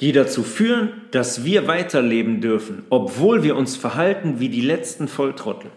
[0.02, 5.72] die dazu führen, dass wir weiterleben dürfen, obwohl wir uns verhalten wie die letzten Volltrottel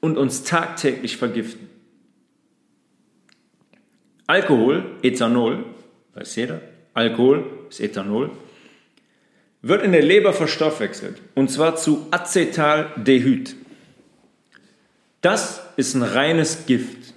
[0.00, 1.67] und uns tagtäglich vergiften.
[4.28, 5.64] Alkohol, Ethanol,
[6.12, 6.60] weiß jeder,
[6.92, 8.30] Alkohol ist Ethanol,
[9.62, 13.56] wird in der Leber verstoffwechselt und zwar zu Acetaldehyd.
[15.22, 17.14] Das ist ein reines Gift,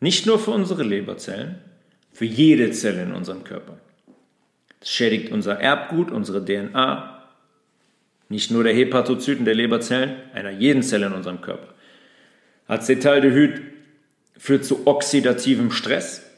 [0.00, 1.58] nicht nur für unsere Leberzellen,
[2.12, 3.78] für jede Zelle in unserem Körper.
[4.82, 7.24] Es schädigt unser Erbgut, unsere DNA,
[8.28, 11.68] nicht nur der Hepatozyten der Leberzellen, einer jeden Zelle in unserem Körper.
[12.66, 13.62] Acetaldehyd
[14.36, 16.29] führt zu oxidativem Stress,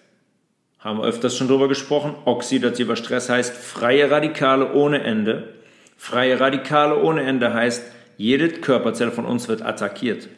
[0.83, 2.15] haben wir öfters schon drüber gesprochen.
[2.25, 5.55] Oxidativer Stress heißt freie Radikale ohne Ende.
[5.97, 7.85] Freie Radikale ohne Ende heißt,
[8.17, 10.29] jede Körperzelle von uns wird attackiert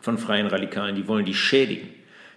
[0.00, 0.94] von freien Radikalen.
[0.94, 1.88] Die wollen die schädigen.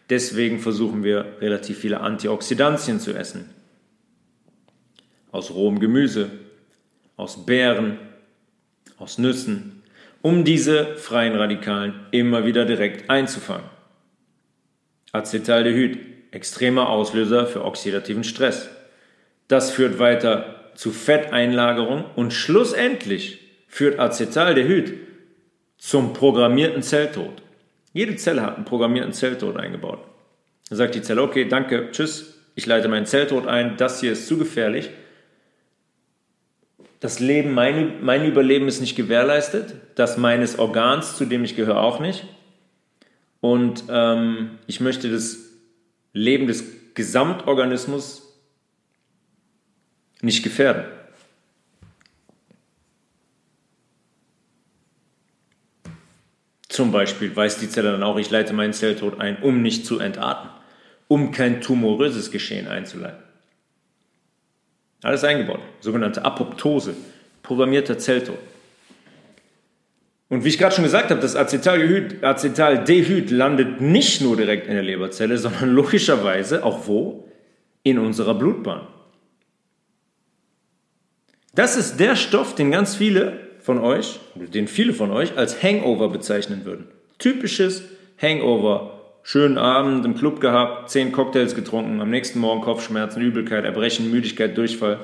[0.09, 3.49] Deswegen versuchen wir relativ viele Antioxidantien zu essen.
[5.31, 6.31] Aus rohem Gemüse,
[7.15, 7.99] aus Beeren,
[8.97, 9.83] aus Nüssen,
[10.21, 13.69] um diese freien Radikalen immer wieder direkt einzufangen.
[15.11, 18.69] Acetaldehyd extremer Auslöser für oxidativen Stress.
[19.47, 24.93] Das führt weiter zu Fetteinlagerung und schlussendlich führt Acetaldehyd
[25.77, 27.41] zum programmierten Zelltod.
[27.93, 29.99] Jede Zelle hat einen programmierten Zelltod eingebaut.
[30.69, 34.27] Dann sagt die Zelle, okay, danke, tschüss, ich leite meinen Zelltod ein, das hier ist
[34.27, 34.89] zu gefährlich.
[36.99, 41.81] Das Leben, mein, mein Überleben ist nicht gewährleistet, das meines Organs, zu dem ich gehöre,
[41.81, 42.25] auch nicht.
[43.41, 45.48] Und ähm, ich möchte das
[46.13, 48.23] Leben des Gesamtorganismus
[50.21, 50.85] nicht gefährden.
[56.67, 59.99] Zum Beispiel weiß die Zelle dann auch, ich leite meinen Zelltod ein, um nicht zu
[59.99, 60.49] entarten,
[61.07, 63.23] um kein tumoröses Geschehen einzuleiten.
[65.01, 66.95] Alles eingebaut, sogenannte Apoptose,
[67.43, 68.37] programmierter Zelltod.
[70.29, 74.73] Und wie ich gerade schon gesagt habe, das Acetaldehyd, Acetaldehyd landet nicht nur direkt in
[74.73, 77.25] der Leberzelle, sondern logischerweise auch wo?
[77.81, 78.87] In unserer Blutbahn.
[81.55, 86.09] Das ist der Stoff, den ganz viele von euch, den viele von euch als Hangover
[86.09, 86.87] bezeichnen würden.
[87.17, 87.83] Typisches
[88.21, 88.95] Hangover.
[89.23, 94.57] Schönen Abend im Club gehabt, zehn Cocktails getrunken, am nächsten Morgen Kopfschmerzen, Übelkeit, Erbrechen, Müdigkeit,
[94.57, 94.99] Durchfall.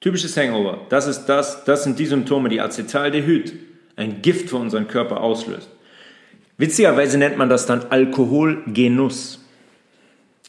[0.00, 0.80] Typisches Hangover.
[0.88, 3.52] Das ist das, das sind die Symptome, die Acetaldehyd
[3.96, 5.68] ein Gift für unseren Körper auslöst.
[6.58, 9.44] Witzigerweise nennt man das dann Alkoholgenuss.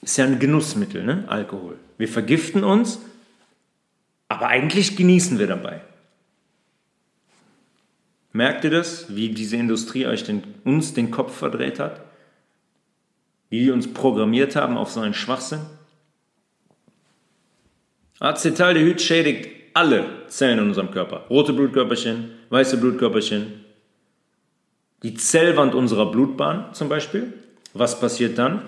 [0.02, 1.24] Ist ja ein Genussmittel, ne?
[1.28, 1.78] Alkohol.
[1.98, 3.00] Wir vergiften uns,
[4.28, 5.82] aber eigentlich genießen wir dabei.
[8.32, 12.02] Merkt ihr das, wie diese Industrie euch den, uns den Kopf verdreht hat?
[13.50, 15.62] Wie die uns programmiert haben auf so einen Schwachsinn?
[18.20, 21.26] Acetaldehyd schädigt alle Zellen in unserem Körper.
[21.30, 23.64] Rote Blutkörperchen, weiße Blutkörperchen,
[25.04, 27.32] die Zellwand unserer Blutbahn zum Beispiel.
[27.76, 28.64] Was passiert dann?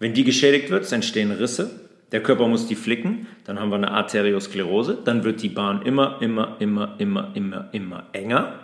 [0.00, 1.70] Wenn die geschädigt wird, entstehen Risse.
[2.10, 3.28] Der Körper muss die flicken.
[3.44, 4.98] Dann haben wir eine Arteriosklerose.
[5.04, 8.58] Dann wird die Bahn immer, immer, immer, immer, immer, immer enger.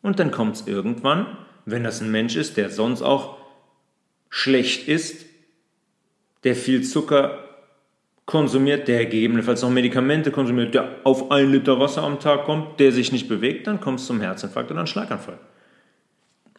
[0.00, 1.26] Und dann kommt es irgendwann,
[1.66, 3.36] wenn das ein Mensch ist, der sonst auch
[4.30, 5.26] schlecht ist,
[6.44, 7.49] der viel Zucker
[8.30, 12.92] konsumiert, der gegebenenfalls noch Medikamente konsumiert, der auf ein Liter Wasser am Tag kommt, der
[12.92, 15.38] sich nicht bewegt, dann kommt es zum Herzinfarkt oder einem Schlaganfall.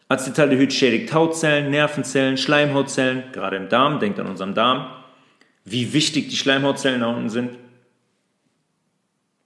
[0.06, 4.86] Acetaldehyd schädigt Hautzellen, Nervenzellen, Schleimhautzellen, gerade im Darm, denkt an unseren Darm,
[5.64, 7.56] wie wichtig die Schleimhautzellen da unten sind.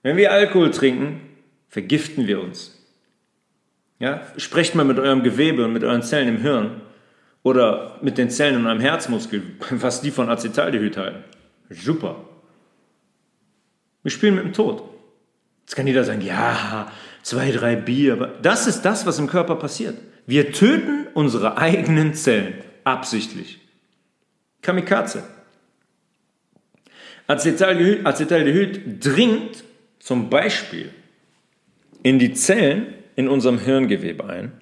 [0.03, 1.21] Wenn wir Alkohol trinken,
[1.69, 2.77] vergiften wir uns.
[3.99, 6.81] Ja, sprecht mal mit eurem Gewebe und mit euren Zellen im Hirn
[7.41, 11.36] oder mit den Zellen in eurem Herzmuskel, was die von Acetaldehyd halten.
[11.69, 12.23] Super.
[14.03, 14.83] Wir spielen mit dem Tod.
[15.61, 16.91] Jetzt kann jeder sagen, ja,
[17.23, 19.97] zwei, drei Bier, aber das ist das, was im Körper passiert.
[20.25, 22.53] Wir töten unsere eigenen Zellen
[22.83, 23.59] absichtlich.
[24.61, 25.23] Kamikaze.
[27.27, 29.63] Acetaldehyd, Acetaldehyd dringt
[29.99, 30.89] zum Beispiel
[32.01, 34.53] in die Zellen in unserem Hirngewebe ein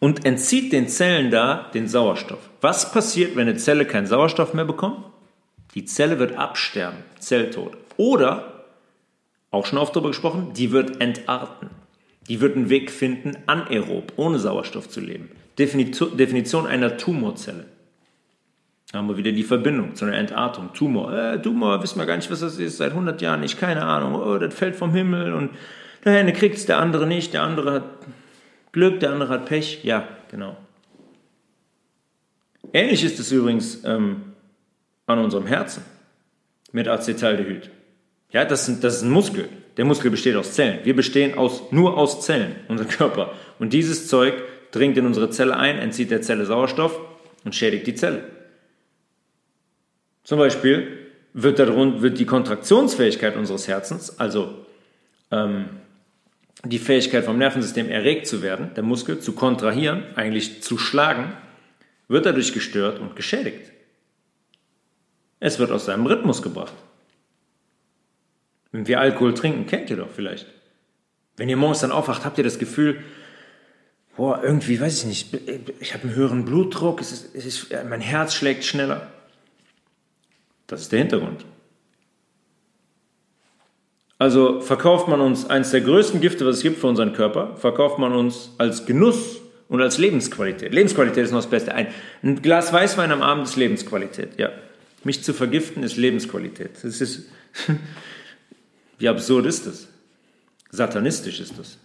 [0.00, 2.50] und entzieht den Zellen da den Sauerstoff.
[2.60, 5.13] Was passiert, wenn eine Zelle keinen Sauerstoff mehr bekommt?
[5.74, 7.76] Die Zelle wird absterben, Zelltod.
[7.96, 8.64] Oder,
[9.50, 11.70] auch schon oft darüber gesprochen, die wird entarten.
[12.28, 15.30] Die wird einen Weg finden, anaerob, ohne Sauerstoff zu leben.
[15.58, 17.66] Definition einer Tumorzelle.
[18.90, 20.72] Da haben wir wieder die Verbindung zu einer Entartung.
[20.72, 21.12] Tumor.
[21.12, 24.14] Äh, Tumor, wissen wir gar nicht, was das ist, seit 100 Jahren nicht, keine Ahnung.
[24.14, 25.50] Oh, das fällt vom Himmel und
[26.04, 27.84] der eine kriegt es, der andere nicht, der andere hat
[28.72, 29.82] Glück, der andere hat Pech.
[29.82, 30.56] Ja, genau.
[32.72, 34.33] Ähnlich ist es übrigens ähm,
[35.06, 35.82] an unserem Herzen
[36.72, 37.70] mit Acetaldehyd.
[38.30, 39.48] Ja, das, sind, das ist ein Muskel.
[39.76, 40.80] Der Muskel besteht aus Zellen.
[40.84, 43.32] Wir bestehen aus, nur aus Zellen, unser Körper.
[43.58, 44.34] Und dieses Zeug
[44.72, 46.98] dringt in unsere Zelle ein, entzieht der Zelle Sauerstoff
[47.44, 48.24] und schädigt die Zelle.
[50.24, 50.98] Zum Beispiel
[51.32, 54.66] wird, darunter, wird die Kontraktionsfähigkeit unseres Herzens, also
[55.30, 55.66] ähm,
[56.64, 61.32] die Fähigkeit vom Nervensystem erregt zu werden, der Muskel zu kontrahieren, eigentlich zu schlagen,
[62.08, 63.73] wird dadurch gestört und geschädigt.
[65.44, 66.72] Es wird aus seinem Rhythmus gebracht.
[68.72, 70.46] Wenn wir Alkohol trinken, kennt ihr doch vielleicht.
[71.36, 73.04] Wenn ihr morgens dann aufwacht, habt ihr das Gefühl,
[74.16, 75.38] boah, irgendwie, weiß ich nicht,
[75.80, 79.08] ich habe einen höheren Blutdruck, es ist, es ist, mein Herz schlägt schneller.
[80.66, 81.44] Das ist der Hintergrund.
[84.16, 87.98] Also verkauft man uns eines der größten Gifte, was es gibt für unseren Körper, verkauft
[87.98, 90.72] man uns als Genuss und als Lebensqualität.
[90.72, 91.74] Lebensqualität ist noch das Beste.
[91.74, 91.88] Ein,
[92.22, 94.50] ein Glas Weißwein am Abend ist Lebensqualität, ja.
[95.04, 96.82] Mich zu vergiften ist Lebensqualität.
[96.82, 97.28] Das ist,
[98.98, 99.88] wie absurd ist das?
[100.70, 101.78] Satanistisch ist das.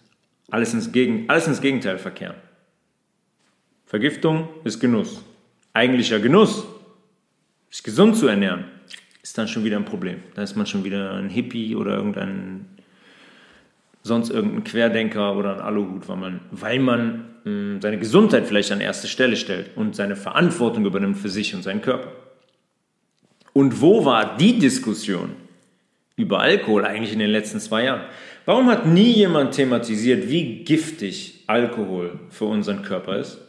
[0.50, 2.36] Alles ins, Gegen, alles ins Gegenteil verkehren.
[3.86, 5.24] Vergiftung ist Genuss.
[5.74, 6.64] Eigentlicher Genuss
[7.70, 8.66] sich gesund zu ernähren,
[9.22, 10.24] ist dann schon wieder ein Problem.
[10.36, 12.66] Da ist man schon wieder ein Hippie oder irgendein
[14.02, 18.72] sonst irgendein Querdenker oder ein Aluhut, weil man, weil man mh, hm, seine Gesundheit vielleicht
[18.72, 22.12] an erste Stelle stellt und seine Verantwortung übernimmt für sich und seinen Körper.
[23.60, 25.32] Und wo war die Diskussion
[26.16, 28.06] über Alkohol eigentlich in den letzten zwei Jahren?
[28.46, 33.42] Warum hat nie jemand thematisiert, wie giftig Alkohol für unseren Körper ist?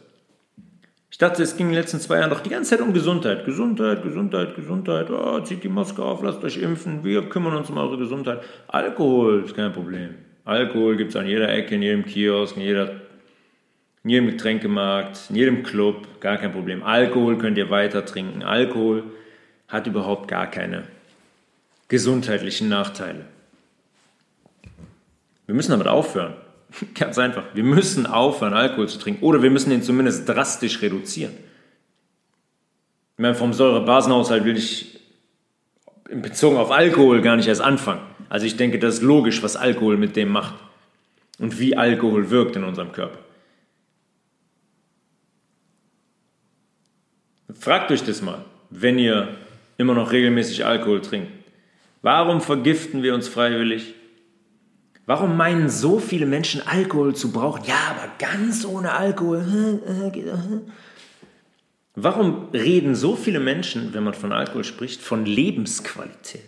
[1.09, 3.45] Ich dachte, es ging in den letzten zwei Jahren doch die ganze Zeit um Gesundheit.
[3.45, 5.09] Gesundheit, Gesundheit, Gesundheit.
[5.09, 7.05] Oh, zieht die Maske auf, lasst euch impfen.
[7.05, 8.41] Wir kümmern uns um eure Gesundheit.
[8.67, 10.15] Alkohol ist kein Problem.
[10.43, 12.99] Alkohol gibt es an jeder Ecke, in jedem Kiosk, in, jeder,
[14.03, 16.05] in jedem Getränkemarkt, in jedem Club.
[16.19, 16.83] Gar kein Problem.
[16.83, 18.43] Alkohol könnt ihr weiter trinken.
[18.43, 19.03] Alkohol
[19.71, 20.83] hat überhaupt gar keine
[21.87, 23.25] gesundheitlichen Nachteile.
[25.45, 26.35] Wir müssen damit aufhören.
[26.93, 27.43] Ganz einfach.
[27.53, 29.23] Wir müssen aufhören, Alkohol zu trinken.
[29.23, 31.33] Oder wir müssen ihn zumindest drastisch reduzieren.
[33.17, 34.99] Ich meine, vom Säurebasenhaushalt will ich
[36.09, 38.01] bezogen auf Alkohol gar nicht erst anfangen.
[38.29, 40.55] Also ich denke, das ist logisch, was Alkohol mit dem macht.
[41.37, 43.19] Und wie Alkohol wirkt in unserem Körper.
[47.59, 49.35] Fragt euch das mal, wenn ihr
[49.81, 51.31] immer noch regelmäßig Alkohol trinkt.
[52.01, 53.93] Warum vergiften wir uns freiwillig?
[55.05, 57.63] Warum meinen so viele Menschen Alkohol zu brauchen?
[57.65, 60.61] Ja, aber ganz ohne Alkohol.
[61.95, 66.43] Warum reden so viele Menschen, wenn man von Alkohol spricht, von Lebensqualität?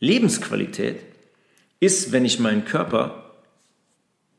[0.00, 1.00] Lebensqualität
[1.80, 3.32] ist, wenn ich meinen Körper,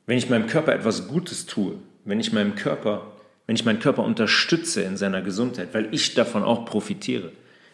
[0.05, 3.13] wenn ich meinem Körper etwas Gutes tue, wenn ich meinem Körper,
[3.47, 7.31] wenn ich meinen Körper unterstütze in seiner Gesundheit, weil ich davon auch profitiere,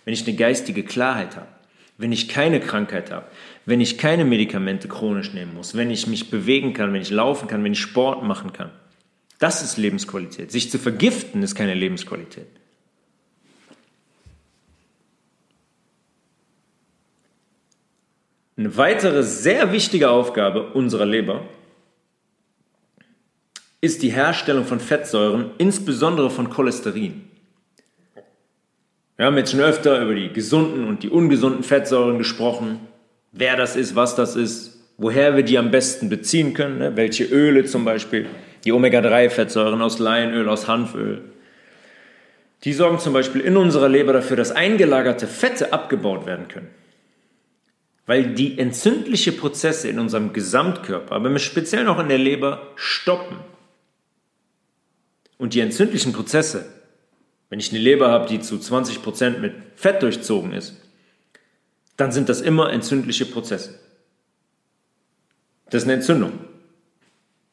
[0.09, 1.45] wenn ich eine geistige Klarheit habe,
[1.99, 3.27] wenn ich keine Krankheit habe,
[3.67, 7.47] wenn ich keine Medikamente chronisch nehmen muss, wenn ich mich bewegen kann, wenn ich laufen
[7.47, 8.71] kann, wenn ich Sport machen kann.
[9.37, 10.51] Das ist Lebensqualität.
[10.51, 12.47] Sich zu vergiften ist keine Lebensqualität.
[18.57, 21.43] Eine weitere sehr wichtige Aufgabe unserer Leber
[23.79, 27.28] ist die Herstellung von Fettsäuren, insbesondere von Cholesterin.
[29.19, 32.79] Wir haben jetzt schon öfter über die gesunden und die ungesunden Fettsäuren gesprochen
[33.31, 36.95] wer das ist, was das ist, woher wir die am besten beziehen können, ne?
[36.95, 38.27] welche Öle zum Beispiel,
[38.65, 41.21] die Omega-3-Fettsäuren aus Leinöl, aus Hanföl.
[42.63, 46.69] Die sorgen zum Beispiel in unserer Leber dafür, dass eingelagerte Fette abgebaut werden können.
[48.05, 53.37] Weil die entzündliche Prozesse in unserem Gesamtkörper, aber speziell noch in der Leber, stoppen.
[55.37, 56.65] Und die entzündlichen Prozesse,
[57.49, 60.75] wenn ich eine Leber habe, die zu 20% mit Fett durchzogen ist,
[61.97, 63.79] dann sind das immer entzündliche Prozesse.
[65.69, 66.31] Das ist eine Entzündung,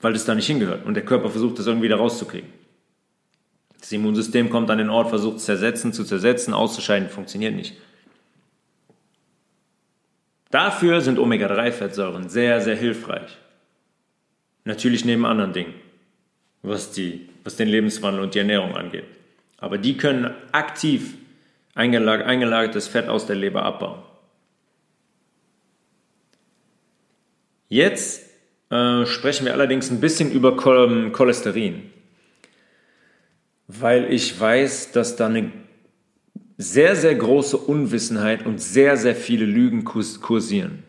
[0.01, 2.51] weil das da nicht hingehört und der Körper versucht, das irgendwie da rauszukriegen.
[3.81, 7.77] Das Immunsystem kommt an den Ort, versucht zu zersetzen, zu zersetzen, auszuscheiden, funktioniert nicht.
[10.51, 13.37] Dafür sind Omega-3-Fettsäuren sehr, sehr hilfreich.
[14.65, 15.75] Natürlich neben anderen Dingen,
[16.63, 19.05] was, die, was den Lebenswandel und die Ernährung angeht.
[19.59, 21.15] Aber die können aktiv
[21.75, 24.03] eingelagertes Fett aus der Leber abbauen.
[27.69, 28.23] Jetzt
[28.71, 31.91] äh, sprechen wir allerdings ein bisschen über Cholesterin,
[33.67, 35.51] weil ich weiß, dass da eine
[36.57, 40.85] sehr, sehr große Unwissenheit und sehr, sehr viele Lügen kursieren.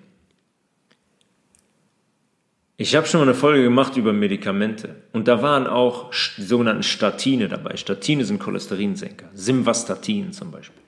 [2.80, 6.84] Ich habe schon mal eine Folge gemacht über Medikamente und da waren auch die sogenannten
[6.84, 7.76] Statine dabei.
[7.76, 10.84] Statine sind Cholesterinsenker, Simvastatin zum Beispiel.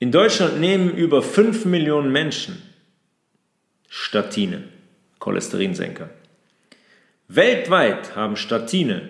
[0.00, 2.60] In Deutschland nehmen über 5 Millionen Menschen
[3.88, 4.64] Statine,
[5.20, 6.10] Cholesterinsenker.
[7.28, 9.08] Weltweit haben Statine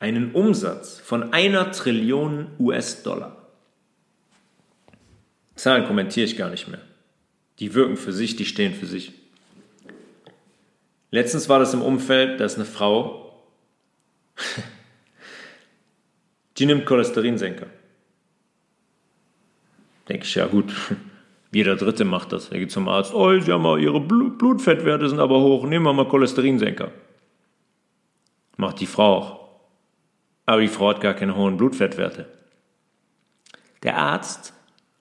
[0.00, 3.46] einen Umsatz von einer Trillion US-Dollar.
[5.54, 6.80] Zahlen kommentiere ich gar nicht mehr.
[7.60, 9.12] Die wirken für sich, die stehen für sich.
[11.14, 13.40] Letztens war das im Umfeld, dass eine Frau,
[16.58, 17.68] die nimmt Cholesterinsenker.
[20.08, 20.74] Denke ich, ja gut,
[21.52, 22.48] jeder Dritte macht das.
[22.48, 26.08] Er geht zum Arzt, oh, Sie haben Ihre Blutfettwerte sind aber hoch, nehmen wir mal
[26.08, 26.90] Cholesterinsenker.
[28.56, 29.48] Macht die Frau auch.
[30.46, 32.26] Aber die Frau hat gar keine hohen Blutfettwerte.
[33.84, 34.52] Der Arzt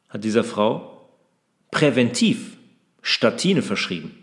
[0.10, 1.10] hat dieser Frau
[1.72, 2.56] präventiv
[3.02, 4.23] Statine verschrieben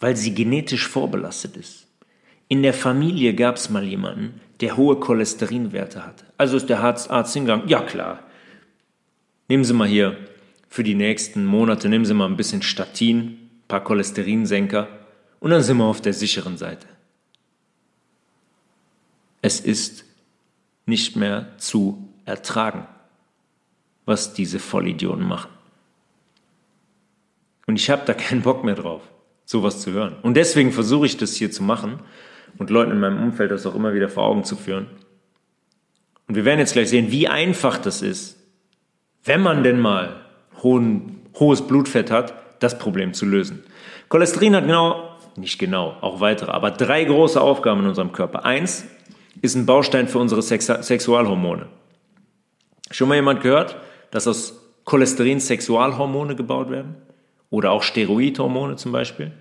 [0.00, 1.86] weil sie genetisch vorbelastet ist.
[2.48, 6.24] In der Familie gab es mal jemanden, der hohe Cholesterinwerte hat.
[6.36, 8.22] Also ist der Arzt hingegangen, ja klar,
[9.48, 10.16] nehmen Sie mal hier
[10.68, 14.88] für die nächsten Monate, nehmen Sie mal ein bisschen Statin, ein paar Cholesterinsenker
[15.40, 16.86] und dann sind wir auf der sicheren Seite.
[19.42, 20.04] Es ist
[20.86, 22.86] nicht mehr zu ertragen,
[24.04, 25.50] was diese Vollidioten machen.
[27.66, 29.02] Und ich habe da keinen Bock mehr drauf
[29.44, 30.16] sowas zu hören.
[30.22, 32.00] Und deswegen versuche ich das hier zu machen
[32.58, 34.86] und Leuten in meinem Umfeld das auch immer wieder vor Augen zu führen.
[36.26, 38.38] Und wir werden jetzt gleich sehen, wie einfach das ist,
[39.24, 40.20] wenn man denn mal
[40.62, 43.62] hohen, hohes Blutfett hat, das Problem zu lösen.
[44.08, 48.44] Cholesterin hat genau, nicht genau, auch weitere, aber drei große Aufgaben in unserem Körper.
[48.44, 48.84] Eins
[49.42, 51.66] ist ein Baustein für unsere Sex Sexualhormone.
[52.90, 53.76] Schon mal jemand gehört,
[54.10, 56.96] dass aus Cholesterin Sexualhormone gebaut werden?
[57.50, 59.32] Oder auch Steroidhormone zum Beispiel.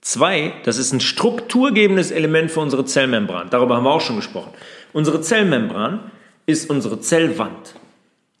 [0.00, 3.48] Zwei, das ist ein strukturgebendes Element für unsere Zellmembran.
[3.50, 4.50] Darüber haben wir auch schon gesprochen.
[4.92, 6.10] Unsere Zellmembran
[6.46, 7.74] ist unsere Zellwand.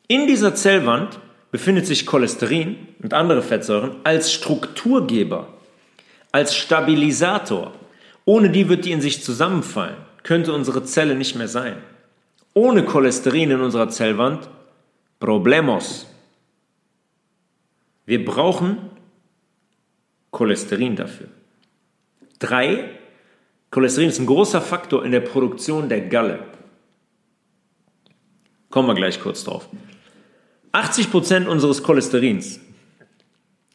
[0.08, 1.20] In dieser Zellwand
[1.50, 5.48] befindet sich Cholesterin und andere Fettsäuren als Strukturgeber,
[6.32, 7.72] als Stabilisator.
[8.24, 11.76] Ohne die wird die in sich zusammenfallen, könnte unsere Zelle nicht mehr sein.
[12.54, 14.48] Ohne Cholesterin in unserer Zellwand,
[15.18, 16.06] Problemos,
[18.06, 18.90] wir brauchen
[20.30, 21.28] Cholesterin dafür.
[22.38, 22.98] Drei,
[23.70, 26.44] Cholesterin ist ein großer Faktor in der Produktion der Galle.
[28.70, 29.68] Kommen wir gleich kurz drauf.
[30.72, 32.60] 80% unseres Cholesterins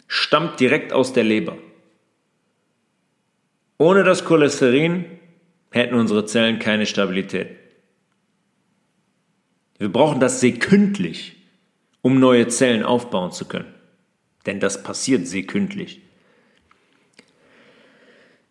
[0.07, 1.57] stammt direkt aus der Leber.
[3.77, 5.05] Ohne das Cholesterin
[5.71, 7.57] hätten unsere Zellen keine Stabilität.
[9.77, 11.35] Wir brauchen das sekündlich,
[12.01, 13.74] um neue Zellen aufbauen zu können
[14.45, 16.01] denn das passiert sekündlich.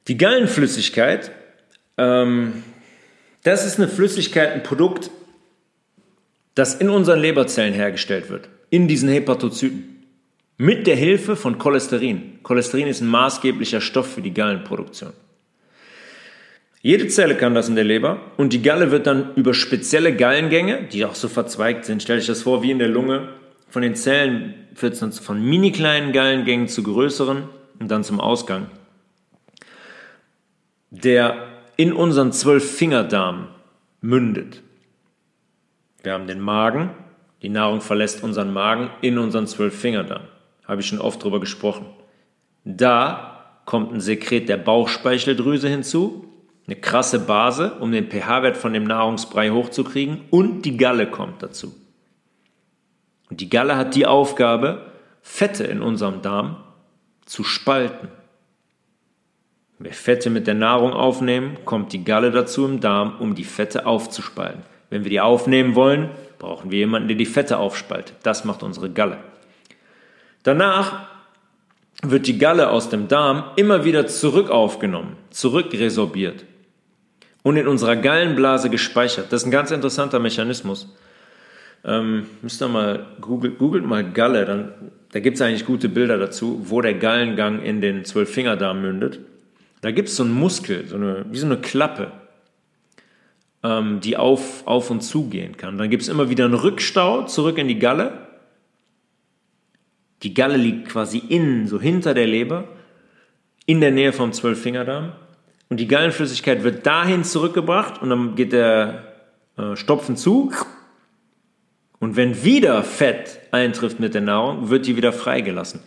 [0.08, 1.30] Die Gallenflüssigkeit,
[1.96, 2.64] ähm,
[3.42, 5.10] das ist eine Flüssigkeit, ein Produkt,
[6.54, 10.04] das in unseren Leberzellen hergestellt wird, in diesen Hepatozyten,
[10.56, 12.38] mit der Hilfe von Cholesterin.
[12.42, 15.12] Cholesterin ist ein maßgeblicher Stoff für die Gallenproduktion.
[16.80, 20.82] Jede Zelle kann das in der Leber und die Galle wird dann über spezielle Gallengänge,
[20.92, 23.30] die auch so verzweigt sind, stell dich das vor wie in der Lunge,
[23.74, 27.48] von den Zellen wird es von mini kleinen Gallengängen zu größeren
[27.80, 28.68] und dann zum Ausgang,
[30.90, 33.48] der in unseren Zwölffingerdarm
[34.00, 34.62] mündet.
[36.04, 36.90] Wir haben den Magen,
[37.42, 40.22] die Nahrung verlässt unseren Magen in unseren Zwölffingerdarm.
[40.68, 41.86] Habe ich schon oft darüber gesprochen.
[42.64, 46.32] Da kommt ein Sekret der Bauchspeicheldrüse hinzu,
[46.68, 51.74] eine krasse Base, um den pH-Wert von dem Nahrungsbrei hochzukriegen und die Galle kommt dazu.
[53.30, 56.56] Und die Galle hat die Aufgabe, Fette in unserem Darm
[57.24, 58.08] zu spalten.
[59.78, 63.44] Wenn wir Fette mit der Nahrung aufnehmen, kommt die Galle dazu im Darm, um die
[63.44, 64.62] Fette aufzuspalten.
[64.90, 68.14] Wenn wir die aufnehmen wollen, brauchen wir jemanden, der die Fette aufspaltet.
[68.22, 69.18] Das macht unsere Galle.
[70.42, 71.06] Danach
[72.02, 76.44] wird die Galle aus dem Darm immer wieder zurück aufgenommen, zurückresorbiert
[77.42, 79.32] und in unserer Gallenblase gespeichert.
[79.32, 80.94] Das ist ein ganz interessanter Mechanismus.
[81.84, 84.72] Ähm, müsst ihr mal, googelt, googelt mal Galle, dann
[85.14, 89.20] da gibt es eigentlich gute Bilder dazu, wo der Gallengang in den Zwölffingerdarm mündet.
[89.80, 92.10] Da gibt es so einen Muskel, so eine, wie so eine Klappe,
[93.62, 95.78] ähm, die auf, auf und zu gehen kann.
[95.78, 98.26] Dann gibt es immer wieder einen Rückstau zurück in die Galle.
[100.24, 102.64] Die Galle liegt quasi innen, so hinter der Leber,
[103.66, 105.12] in der Nähe vom Zwölffingerdarm.
[105.68, 109.14] Und die Gallenflüssigkeit wird dahin zurückgebracht und dann geht der
[109.56, 110.50] äh, Stopfen zu.
[112.04, 115.80] Und wenn wieder Fett eintrifft mit der Nahrung, wird die wieder freigelassen.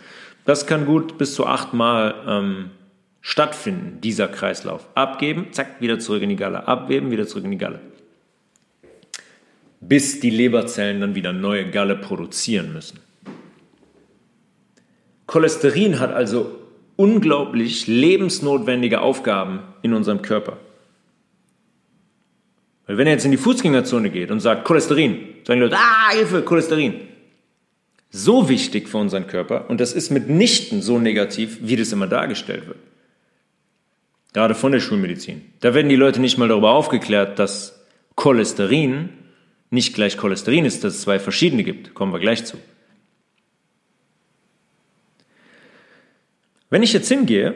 [0.45, 2.71] Das kann gut bis zu achtmal ähm,
[3.21, 4.87] stattfinden, dieser Kreislauf.
[4.95, 6.67] Abgeben, zack, wieder zurück in die Galle.
[6.67, 7.81] Abgeben, wieder zurück in die Galle.
[9.79, 12.99] Bis die Leberzellen dann wieder neue Galle produzieren müssen.
[15.27, 16.49] Cholesterin hat also
[16.95, 20.57] unglaublich lebensnotwendige Aufgaben in unserem Körper.
[22.87, 26.11] Weil wenn er jetzt in die Fußgängerzone geht und sagt Cholesterin, sagen die Leute, ah,
[26.11, 27.07] Hilfe, Cholesterin.
[28.09, 32.67] So wichtig für unseren Körper und das ist mitnichten so negativ, wie das immer dargestellt
[32.67, 32.77] wird.
[34.33, 35.41] Gerade von der Schulmedizin.
[35.61, 37.79] Da werden die Leute nicht mal darüber aufgeklärt, dass
[38.15, 39.09] Cholesterin
[39.69, 41.93] nicht gleich Cholesterin ist, dass es zwei verschiedene gibt.
[41.93, 42.57] Kommen wir gleich zu.
[46.69, 47.55] Wenn ich jetzt hingehe,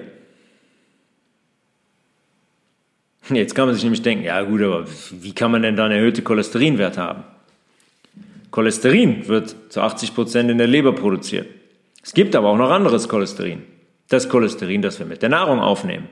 [3.29, 6.21] jetzt kann man sich nämlich denken, ja gut, aber wie kann man denn dann erhöhte
[6.21, 7.23] Cholesterinwerte haben?
[8.51, 11.47] Cholesterin wird zu 80 Prozent in der Leber produziert.
[12.03, 13.63] Es gibt aber auch noch anderes Cholesterin.
[14.09, 16.09] Das Cholesterin, das wir mit der Nahrung aufnehmen.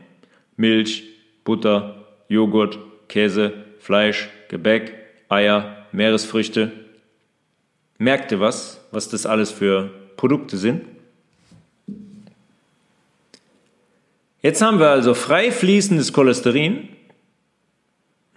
[0.56, 1.04] Milch,
[1.44, 2.80] Butter, Joghurt,
[3.10, 4.94] Käse, Fleisch, Gebäck,
[5.28, 6.72] Eier, Meeresfrüchte.
[7.98, 10.86] Merkt ihr was, was das alles für Produkte sind?
[14.42, 16.88] Jetzt haben wir also frei fließendes Cholesterin.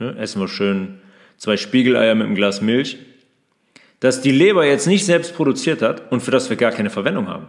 [0.00, 0.98] Ne, essen wir schön
[1.36, 2.98] zwei Spiegeleier mit einem Glas Milch.
[4.02, 7.28] Das die Leber jetzt nicht selbst produziert hat und für das wir gar keine Verwendung
[7.28, 7.46] haben.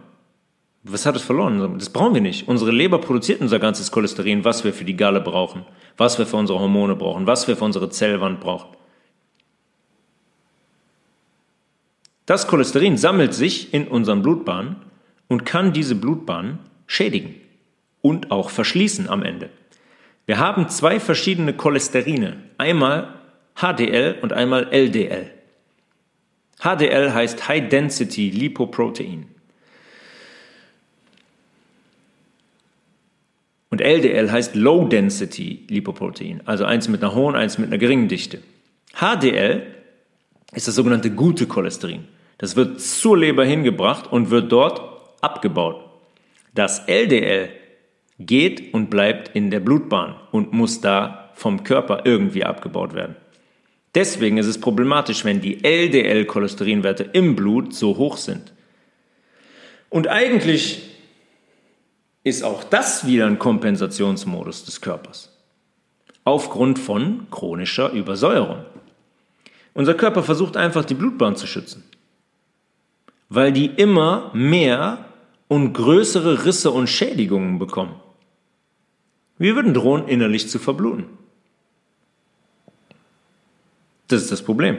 [0.84, 1.80] Was hat es verloren?
[1.80, 2.46] Das brauchen wir nicht.
[2.46, 6.36] Unsere Leber produziert unser ganzes Cholesterin, was wir für die Galle brauchen, was wir für
[6.36, 8.68] unsere Hormone brauchen, was wir für unsere Zellwand brauchen.
[12.24, 14.76] Das Cholesterin sammelt sich in unseren Blutbahnen
[15.26, 17.34] und kann diese Blutbahnen schädigen
[18.00, 19.50] und auch verschließen am Ende.
[20.26, 23.12] Wir haben zwei verschiedene Cholesterine, einmal
[23.56, 25.33] HDL und einmal LDL.
[26.64, 29.26] HDL heißt High Density Lipoprotein.
[33.68, 38.08] Und LDL heißt Low Density Lipoprotein, also eins mit einer hohen, eins mit einer geringen
[38.08, 38.40] Dichte.
[38.94, 39.66] HDL
[40.52, 42.06] ist das sogenannte gute Cholesterin.
[42.38, 44.80] Das wird zur Leber hingebracht und wird dort
[45.20, 45.84] abgebaut.
[46.54, 47.50] Das LDL
[48.18, 53.16] geht und bleibt in der Blutbahn und muss da vom Körper irgendwie abgebaut werden.
[53.94, 58.52] Deswegen ist es problematisch, wenn die LDL-Cholesterinwerte im Blut so hoch sind.
[59.88, 60.82] Und eigentlich
[62.24, 65.30] ist auch das wieder ein Kompensationsmodus des Körpers.
[66.24, 68.64] Aufgrund von chronischer Übersäuerung.
[69.74, 71.84] Unser Körper versucht einfach die Blutbahn zu schützen,
[73.28, 75.04] weil die immer mehr
[75.48, 77.94] und größere Risse und Schädigungen bekommen.
[79.36, 81.06] Wir würden drohen, innerlich zu verbluten.
[84.08, 84.78] Das ist das Problem.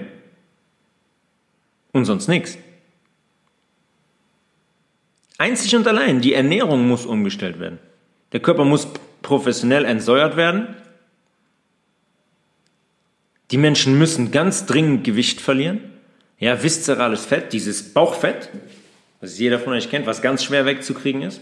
[1.92, 2.58] Und sonst nichts.
[5.38, 7.80] Einzig und allein, die Ernährung muss umgestellt werden.
[8.32, 8.88] Der Körper muss
[9.22, 10.76] professionell entsäuert werden.
[13.52, 15.80] Die Menschen müssen ganz dringend Gewicht verlieren.
[16.40, 18.50] Ja, viszerales Fett, dieses Bauchfett,
[19.22, 21.42] was jeder von euch kennt, was ganz schwer wegzukriegen ist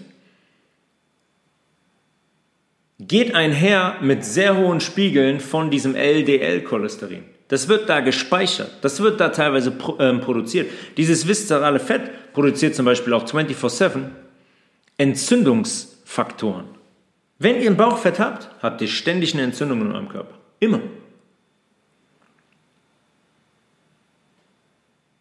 [3.07, 7.23] geht einher mit sehr hohen Spiegeln von diesem LDL-Cholesterin.
[7.53, 10.71] Das wird da gespeichert, das wird da teilweise ähm, produziert.
[10.97, 14.05] Dieses viszerale Fett produziert zum Beispiel auch 24-7
[14.97, 16.65] Entzündungsfaktoren.
[17.37, 20.33] Wenn ihr ein Bauchfett habt, habt ihr ständig eine Entzündung in eurem Körper.
[20.59, 20.79] Immer.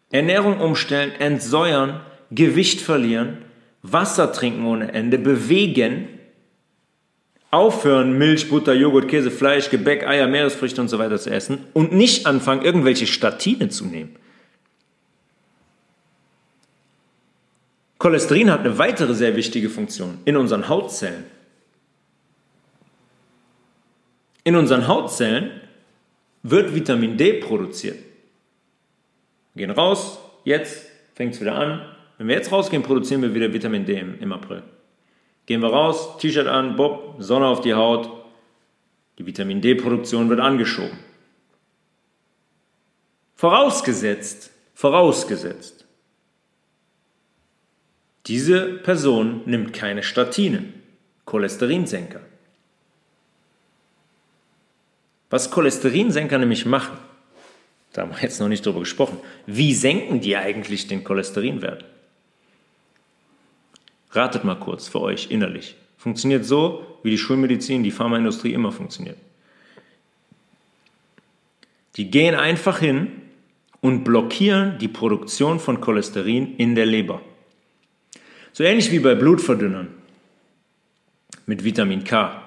[0.09, 1.99] Ernährung umstellen, entsäuern,
[2.31, 3.45] Gewicht verlieren,
[3.83, 6.07] Wasser trinken ohne Ende, bewegen,
[7.53, 11.93] aufhören, Milch, Butter, Joghurt, Käse, Fleisch, Gebäck, Eier, Meeresfrüchte und so weiter zu essen und
[11.93, 14.15] nicht anfangen, irgendwelche Statine zu nehmen.
[17.99, 21.25] Cholesterin hat eine weitere sehr wichtige Funktion in unseren Hautzellen.
[24.43, 25.61] In unseren Hautzellen
[26.41, 27.99] wird Vitamin D produziert.
[29.53, 31.85] Wir gehen raus, jetzt fängt es wieder an.
[32.17, 34.63] Wenn wir jetzt rausgehen, produzieren wir wieder Vitamin D im, im April.
[35.45, 38.09] Gehen wir raus, T-Shirt an, Bob, Sonne auf die Haut.
[39.17, 40.97] Die Vitamin D-Produktion wird angeschoben.
[43.35, 45.85] Vorausgesetzt, vorausgesetzt,
[48.27, 50.63] Diese Person nimmt keine Statine,
[51.25, 52.21] Cholesterinsenker.
[55.29, 56.97] Was Cholesterinsenker nämlich machen,
[57.91, 61.83] da haben wir jetzt noch nicht drüber gesprochen, wie senken die eigentlich den Cholesterinwert?
[64.13, 65.75] Ratet mal kurz für euch innerlich.
[65.97, 69.17] Funktioniert so, wie die Schulmedizin, die Pharmaindustrie immer funktioniert.
[71.95, 73.11] Die gehen einfach hin
[73.81, 77.21] und blockieren die Produktion von Cholesterin in der Leber.
[78.51, 79.89] So ähnlich wie bei Blutverdünnern
[81.45, 82.41] mit Vitamin K.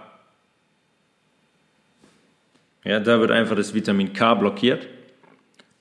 [2.84, 4.86] Ja, da wird einfach das Vitamin K blockiert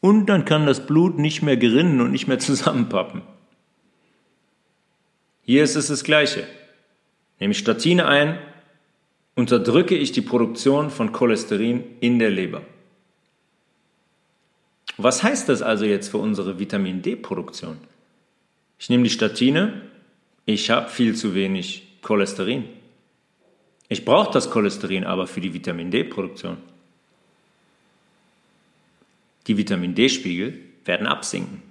[0.01, 3.21] und dann kann das Blut nicht mehr gerinnen und nicht mehr zusammenpappen.
[5.45, 6.47] Hier ist es das Gleiche.
[7.39, 8.39] Nehme ich Statine ein,
[9.35, 12.61] unterdrücke ich die Produktion von Cholesterin in der Leber.
[14.97, 17.77] Was heißt das also jetzt für unsere Vitamin D-Produktion?
[18.79, 19.81] Ich nehme die Statine,
[20.45, 22.65] ich habe viel zu wenig Cholesterin.
[23.89, 26.57] Ich brauche das Cholesterin aber für die Vitamin D-Produktion.
[29.47, 31.61] Die Vitamin D-Spiegel werden absinken.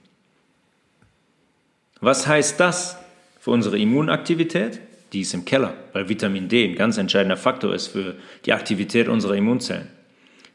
[2.01, 2.99] Was heißt das
[3.45, 4.81] für unsere Immunaktivität?
[5.13, 8.15] Die ist im Keller, weil Vitamin D ein ganz entscheidender Faktor ist für
[8.47, 9.89] die Aktivität unserer Immunzellen.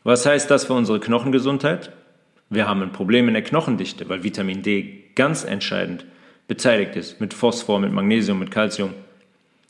[0.04, 1.92] Was heißt das für unsere Knochengesundheit?
[2.50, 6.04] Wir haben ein Problem in der Knochendichte, weil Vitamin D ganz entscheidend
[6.48, 8.96] beteiligt ist, mit Phosphor, mit Magnesium, mit Calcium,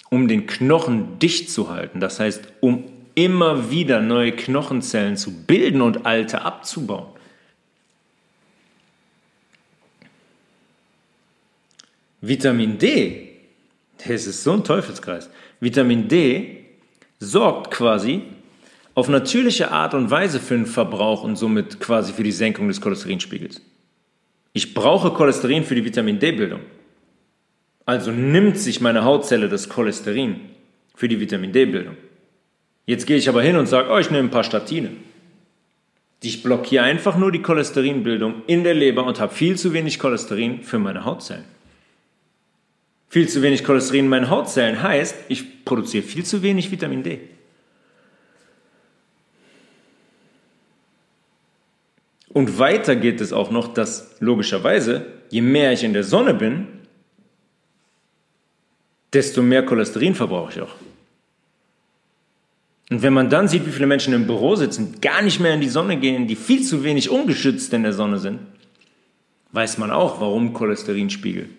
[0.09, 1.99] um den Knochen dicht zu halten.
[1.99, 7.07] Das heißt, um immer wieder neue Knochenzellen zu bilden und alte abzubauen.
[12.21, 13.29] Vitamin D,
[13.97, 15.29] das ist so ein Teufelskreis.
[15.59, 16.65] Vitamin D
[17.19, 18.21] sorgt quasi
[18.93, 22.81] auf natürliche Art und Weise für den Verbrauch und somit quasi für die Senkung des
[22.81, 23.61] Cholesterinspiegels.
[24.51, 26.61] Ich brauche Cholesterin für die Vitamin D-Bildung.
[27.85, 30.41] Also nimmt sich meine Hautzelle das Cholesterin
[30.95, 31.95] für die Vitamin D-Bildung.
[32.85, 34.89] Jetzt gehe ich aber hin und sage, oh, ich nehme ein paar Statine.
[36.21, 40.63] Ich blockiere einfach nur die Cholesterinbildung in der Leber und habe viel zu wenig Cholesterin
[40.63, 41.45] für meine Hautzellen.
[43.09, 47.19] Viel zu wenig Cholesterin in meinen Hautzellen heißt, ich produziere viel zu wenig Vitamin D.
[52.29, 56.67] Und weiter geht es auch noch, dass logischerweise, je mehr ich in der Sonne bin,
[59.11, 60.75] desto mehr Cholesterin verbrauche ich auch.
[62.91, 65.61] Und wenn man dann sieht, wie viele Menschen im Büro sitzen, gar nicht mehr in
[65.61, 68.39] die Sonne gehen, die viel zu wenig ungeschützt in der Sonne sind,
[69.51, 71.49] weiß man auch, warum Cholesterinspiegel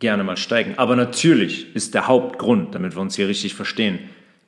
[0.00, 0.74] gerne mal steigen.
[0.76, 4.00] Aber natürlich ist der Hauptgrund, damit wir uns hier richtig verstehen,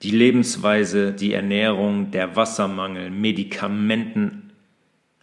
[0.02, 4.50] die Lebensweise, die Ernährung, der Wassermangel, Medikamenten,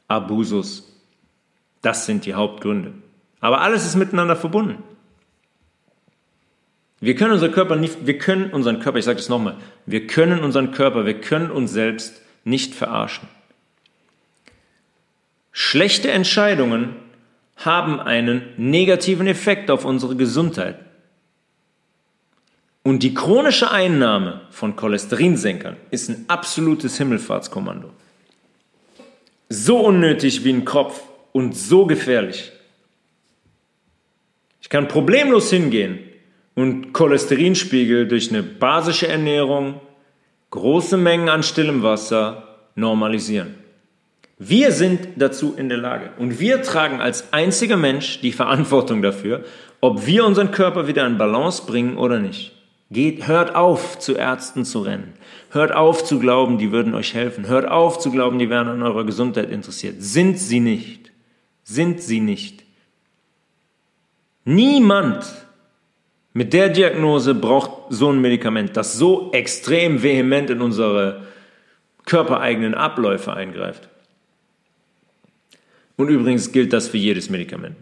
[0.08, 0.96] Abusus.
[1.82, 2.94] Das sind die Hauptgründe.
[3.42, 4.82] Aber alles ist miteinander verbunden.
[7.02, 9.56] Wir können unseren Körper nicht, wir können unseren Körper, ich sage das nochmal,
[9.86, 13.30] wir können unseren Körper, wir können uns selbst nicht verarschen.
[15.54, 16.96] Schlechte Entscheidungen
[17.66, 20.80] haben einen negativen Effekt auf unsere Gesundheit.
[22.84, 27.92] Und die chronische Einnahme von Cholesterinsenkern ist ein absolutes Himmelfahrtskommando
[29.50, 31.02] so unnötig wie ein Kopf
[31.32, 32.52] und so gefährlich.
[34.62, 36.00] Ich kann problemlos hingehen
[36.56, 39.82] und Cholesterinspiegel durch eine basische Ernährung,
[40.52, 43.56] große Mengen an stillem Wasser normalisieren.
[44.42, 49.44] Wir sind dazu in der Lage und wir tragen als einziger Mensch die Verantwortung dafür,
[49.82, 52.54] ob wir unseren Körper wieder in Balance bringen oder nicht.
[52.90, 55.14] Geht, hört auf, zu Ärzten zu rennen.
[55.52, 57.48] Hört auf zu glauben, die würden euch helfen.
[57.48, 59.96] Hört auf zu glauben, die wären an eurer Gesundheit interessiert.
[60.00, 61.12] Sind sie nicht.
[61.66, 62.64] Sind sie nicht.
[64.46, 65.26] Niemand
[66.32, 71.24] mit der Diagnose braucht so ein Medikament, das so extrem vehement in unsere
[72.06, 73.90] körpereigenen Abläufe eingreift.
[76.00, 77.76] Und übrigens gilt das für jedes Medikament.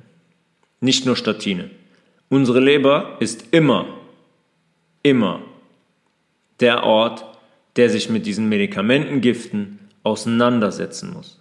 [0.82, 1.70] Nicht nur Statine.
[2.30, 3.86] Unsere Leber ist immer
[5.08, 5.42] immer
[6.60, 7.24] der Ort,
[7.76, 11.40] der sich mit diesen Medikamentengiften auseinandersetzen muss.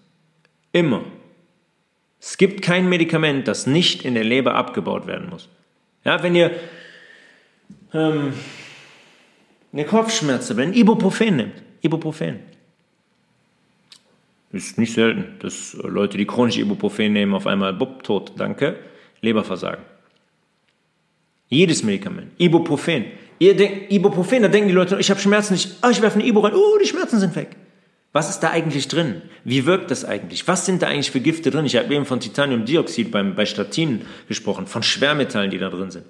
[0.73, 1.05] Immer.
[2.21, 5.49] Es gibt kein Medikament, das nicht in der Leber abgebaut werden muss.
[6.05, 6.51] Ja, wenn ihr
[7.93, 8.33] ähm,
[9.73, 12.41] eine Kopfschmerze, wenn Ibuprofen nimmt, Ibuprofen.
[14.53, 18.77] Ist nicht selten, dass Leute, die chronisch Ibuprofen nehmen, auf einmal, bupp, tot, danke,
[19.21, 19.85] Leberversagen.
[21.49, 22.33] Jedes Medikament.
[22.39, 23.07] Ibuprofen.
[23.39, 26.29] Ihr denkt, Ibuprofen, da denken die Leute, ich habe Schmerzen nicht, ah, ich werfe eine
[26.29, 27.57] Ibu rein, oh, die Schmerzen sind weg.
[28.13, 29.21] Was ist da eigentlich drin?
[29.45, 30.49] Wie wirkt das eigentlich?
[30.49, 31.67] Was sind da eigentlich für Gifte drin?
[31.67, 36.07] Ich habe eben von Titaniumdioxid beim, bei Statinen gesprochen, von Schwermetallen, die da drin sind.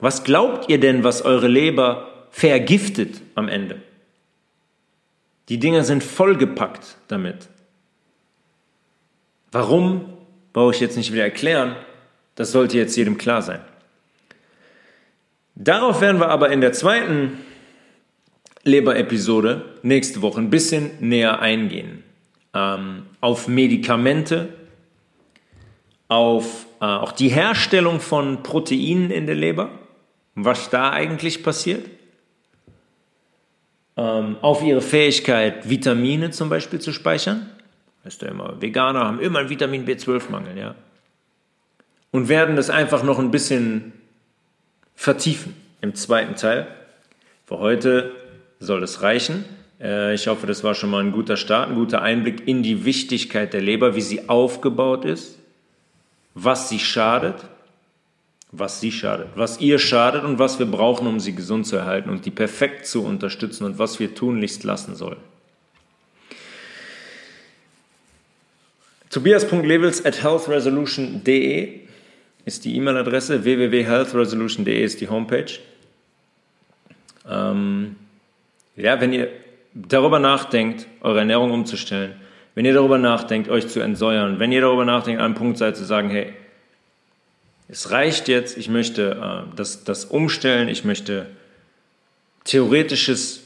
[0.00, 3.80] Was glaubt ihr denn, was eure Leber vergiftet am Ende?
[5.52, 7.50] Die Dinger sind vollgepackt damit.
[9.50, 10.06] Warum,
[10.54, 11.76] brauche ich jetzt nicht wieder erklären.
[12.36, 13.60] Das sollte jetzt jedem klar sein.
[15.54, 17.36] Darauf werden wir aber in der zweiten
[18.62, 22.02] Leber-Episode nächste Woche ein bisschen näher eingehen.
[22.54, 24.54] Ähm, auf Medikamente,
[26.08, 29.68] auf äh, auch die Herstellung von Proteinen in der Leber,
[30.34, 31.90] was da eigentlich passiert,
[33.96, 37.48] ähm, auf ihre Fähigkeit, Vitamine zum Beispiel zu speichern.
[38.04, 40.74] Weißt du immer, Veganer haben immer einen Vitamin B12-Mangel, ja.
[42.10, 43.92] Und werden das einfach noch ein bisschen
[44.94, 46.66] vertiefen im zweiten Teil.
[47.46, 48.12] Für heute
[48.60, 49.44] soll es reichen.
[49.80, 52.84] Äh, ich hoffe, das war schon mal ein guter Start, ein guter Einblick in die
[52.84, 55.38] Wichtigkeit der Leber, wie sie aufgebaut ist,
[56.34, 57.36] was sie schadet,
[58.52, 62.10] was sie schadet, was ihr schadet und was wir brauchen, um sie gesund zu erhalten
[62.10, 65.16] und die perfekt zu unterstützen und was wir tunlichst lassen sollen.
[69.08, 71.80] Tobias.levels at healthresolution.de
[72.44, 75.58] ist die E-Mail-Adresse, www.healthresolution.de ist die Homepage.
[77.28, 77.96] Ähm,
[78.76, 79.28] ja, wenn ihr
[79.74, 82.14] darüber nachdenkt, eure Ernährung umzustellen,
[82.54, 85.76] wenn ihr darüber nachdenkt, euch zu entsäuern, wenn ihr darüber nachdenkt, an einem Punkt seid
[85.76, 86.32] zu sagen, hey,
[87.72, 91.26] es reicht jetzt, ich möchte äh, das, das umstellen, ich möchte
[92.44, 93.44] theoretisches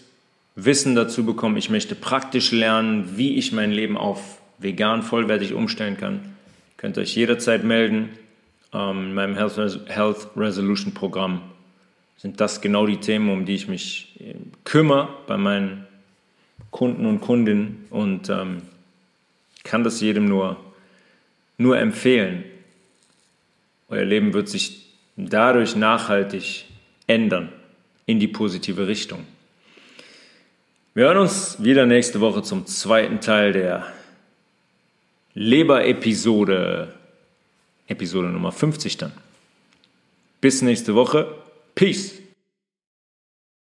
[0.57, 5.97] Wissen dazu bekommen, ich möchte praktisch lernen, wie ich mein Leben auf vegan vollwertig umstellen
[5.97, 6.35] kann,
[6.77, 8.09] könnt ihr euch jederzeit melden.
[8.73, 11.43] Ähm, in meinem Health, Health Resolution Programm
[12.17, 15.87] sind das genau die Themen, um die ich mich äh, kümmere bei meinen
[16.73, 18.63] Kunden und Kundinnen und ähm,
[19.63, 20.57] kann das jedem nur,
[21.59, 22.43] nur empfehlen.
[23.89, 26.65] Euer Leben wird sich dadurch nachhaltig
[27.07, 27.53] ändern
[28.05, 29.25] in die positive Richtung.
[30.95, 33.87] Wir hören uns wieder nächste Woche zum zweiten Teil der
[35.35, 36.95] Leber-Episode,
[37.87, 39.13] Episode Nummer 50 dann.
[40.41, 41.35] Bis nächste Woche.
[41.75, 42.15] Peace.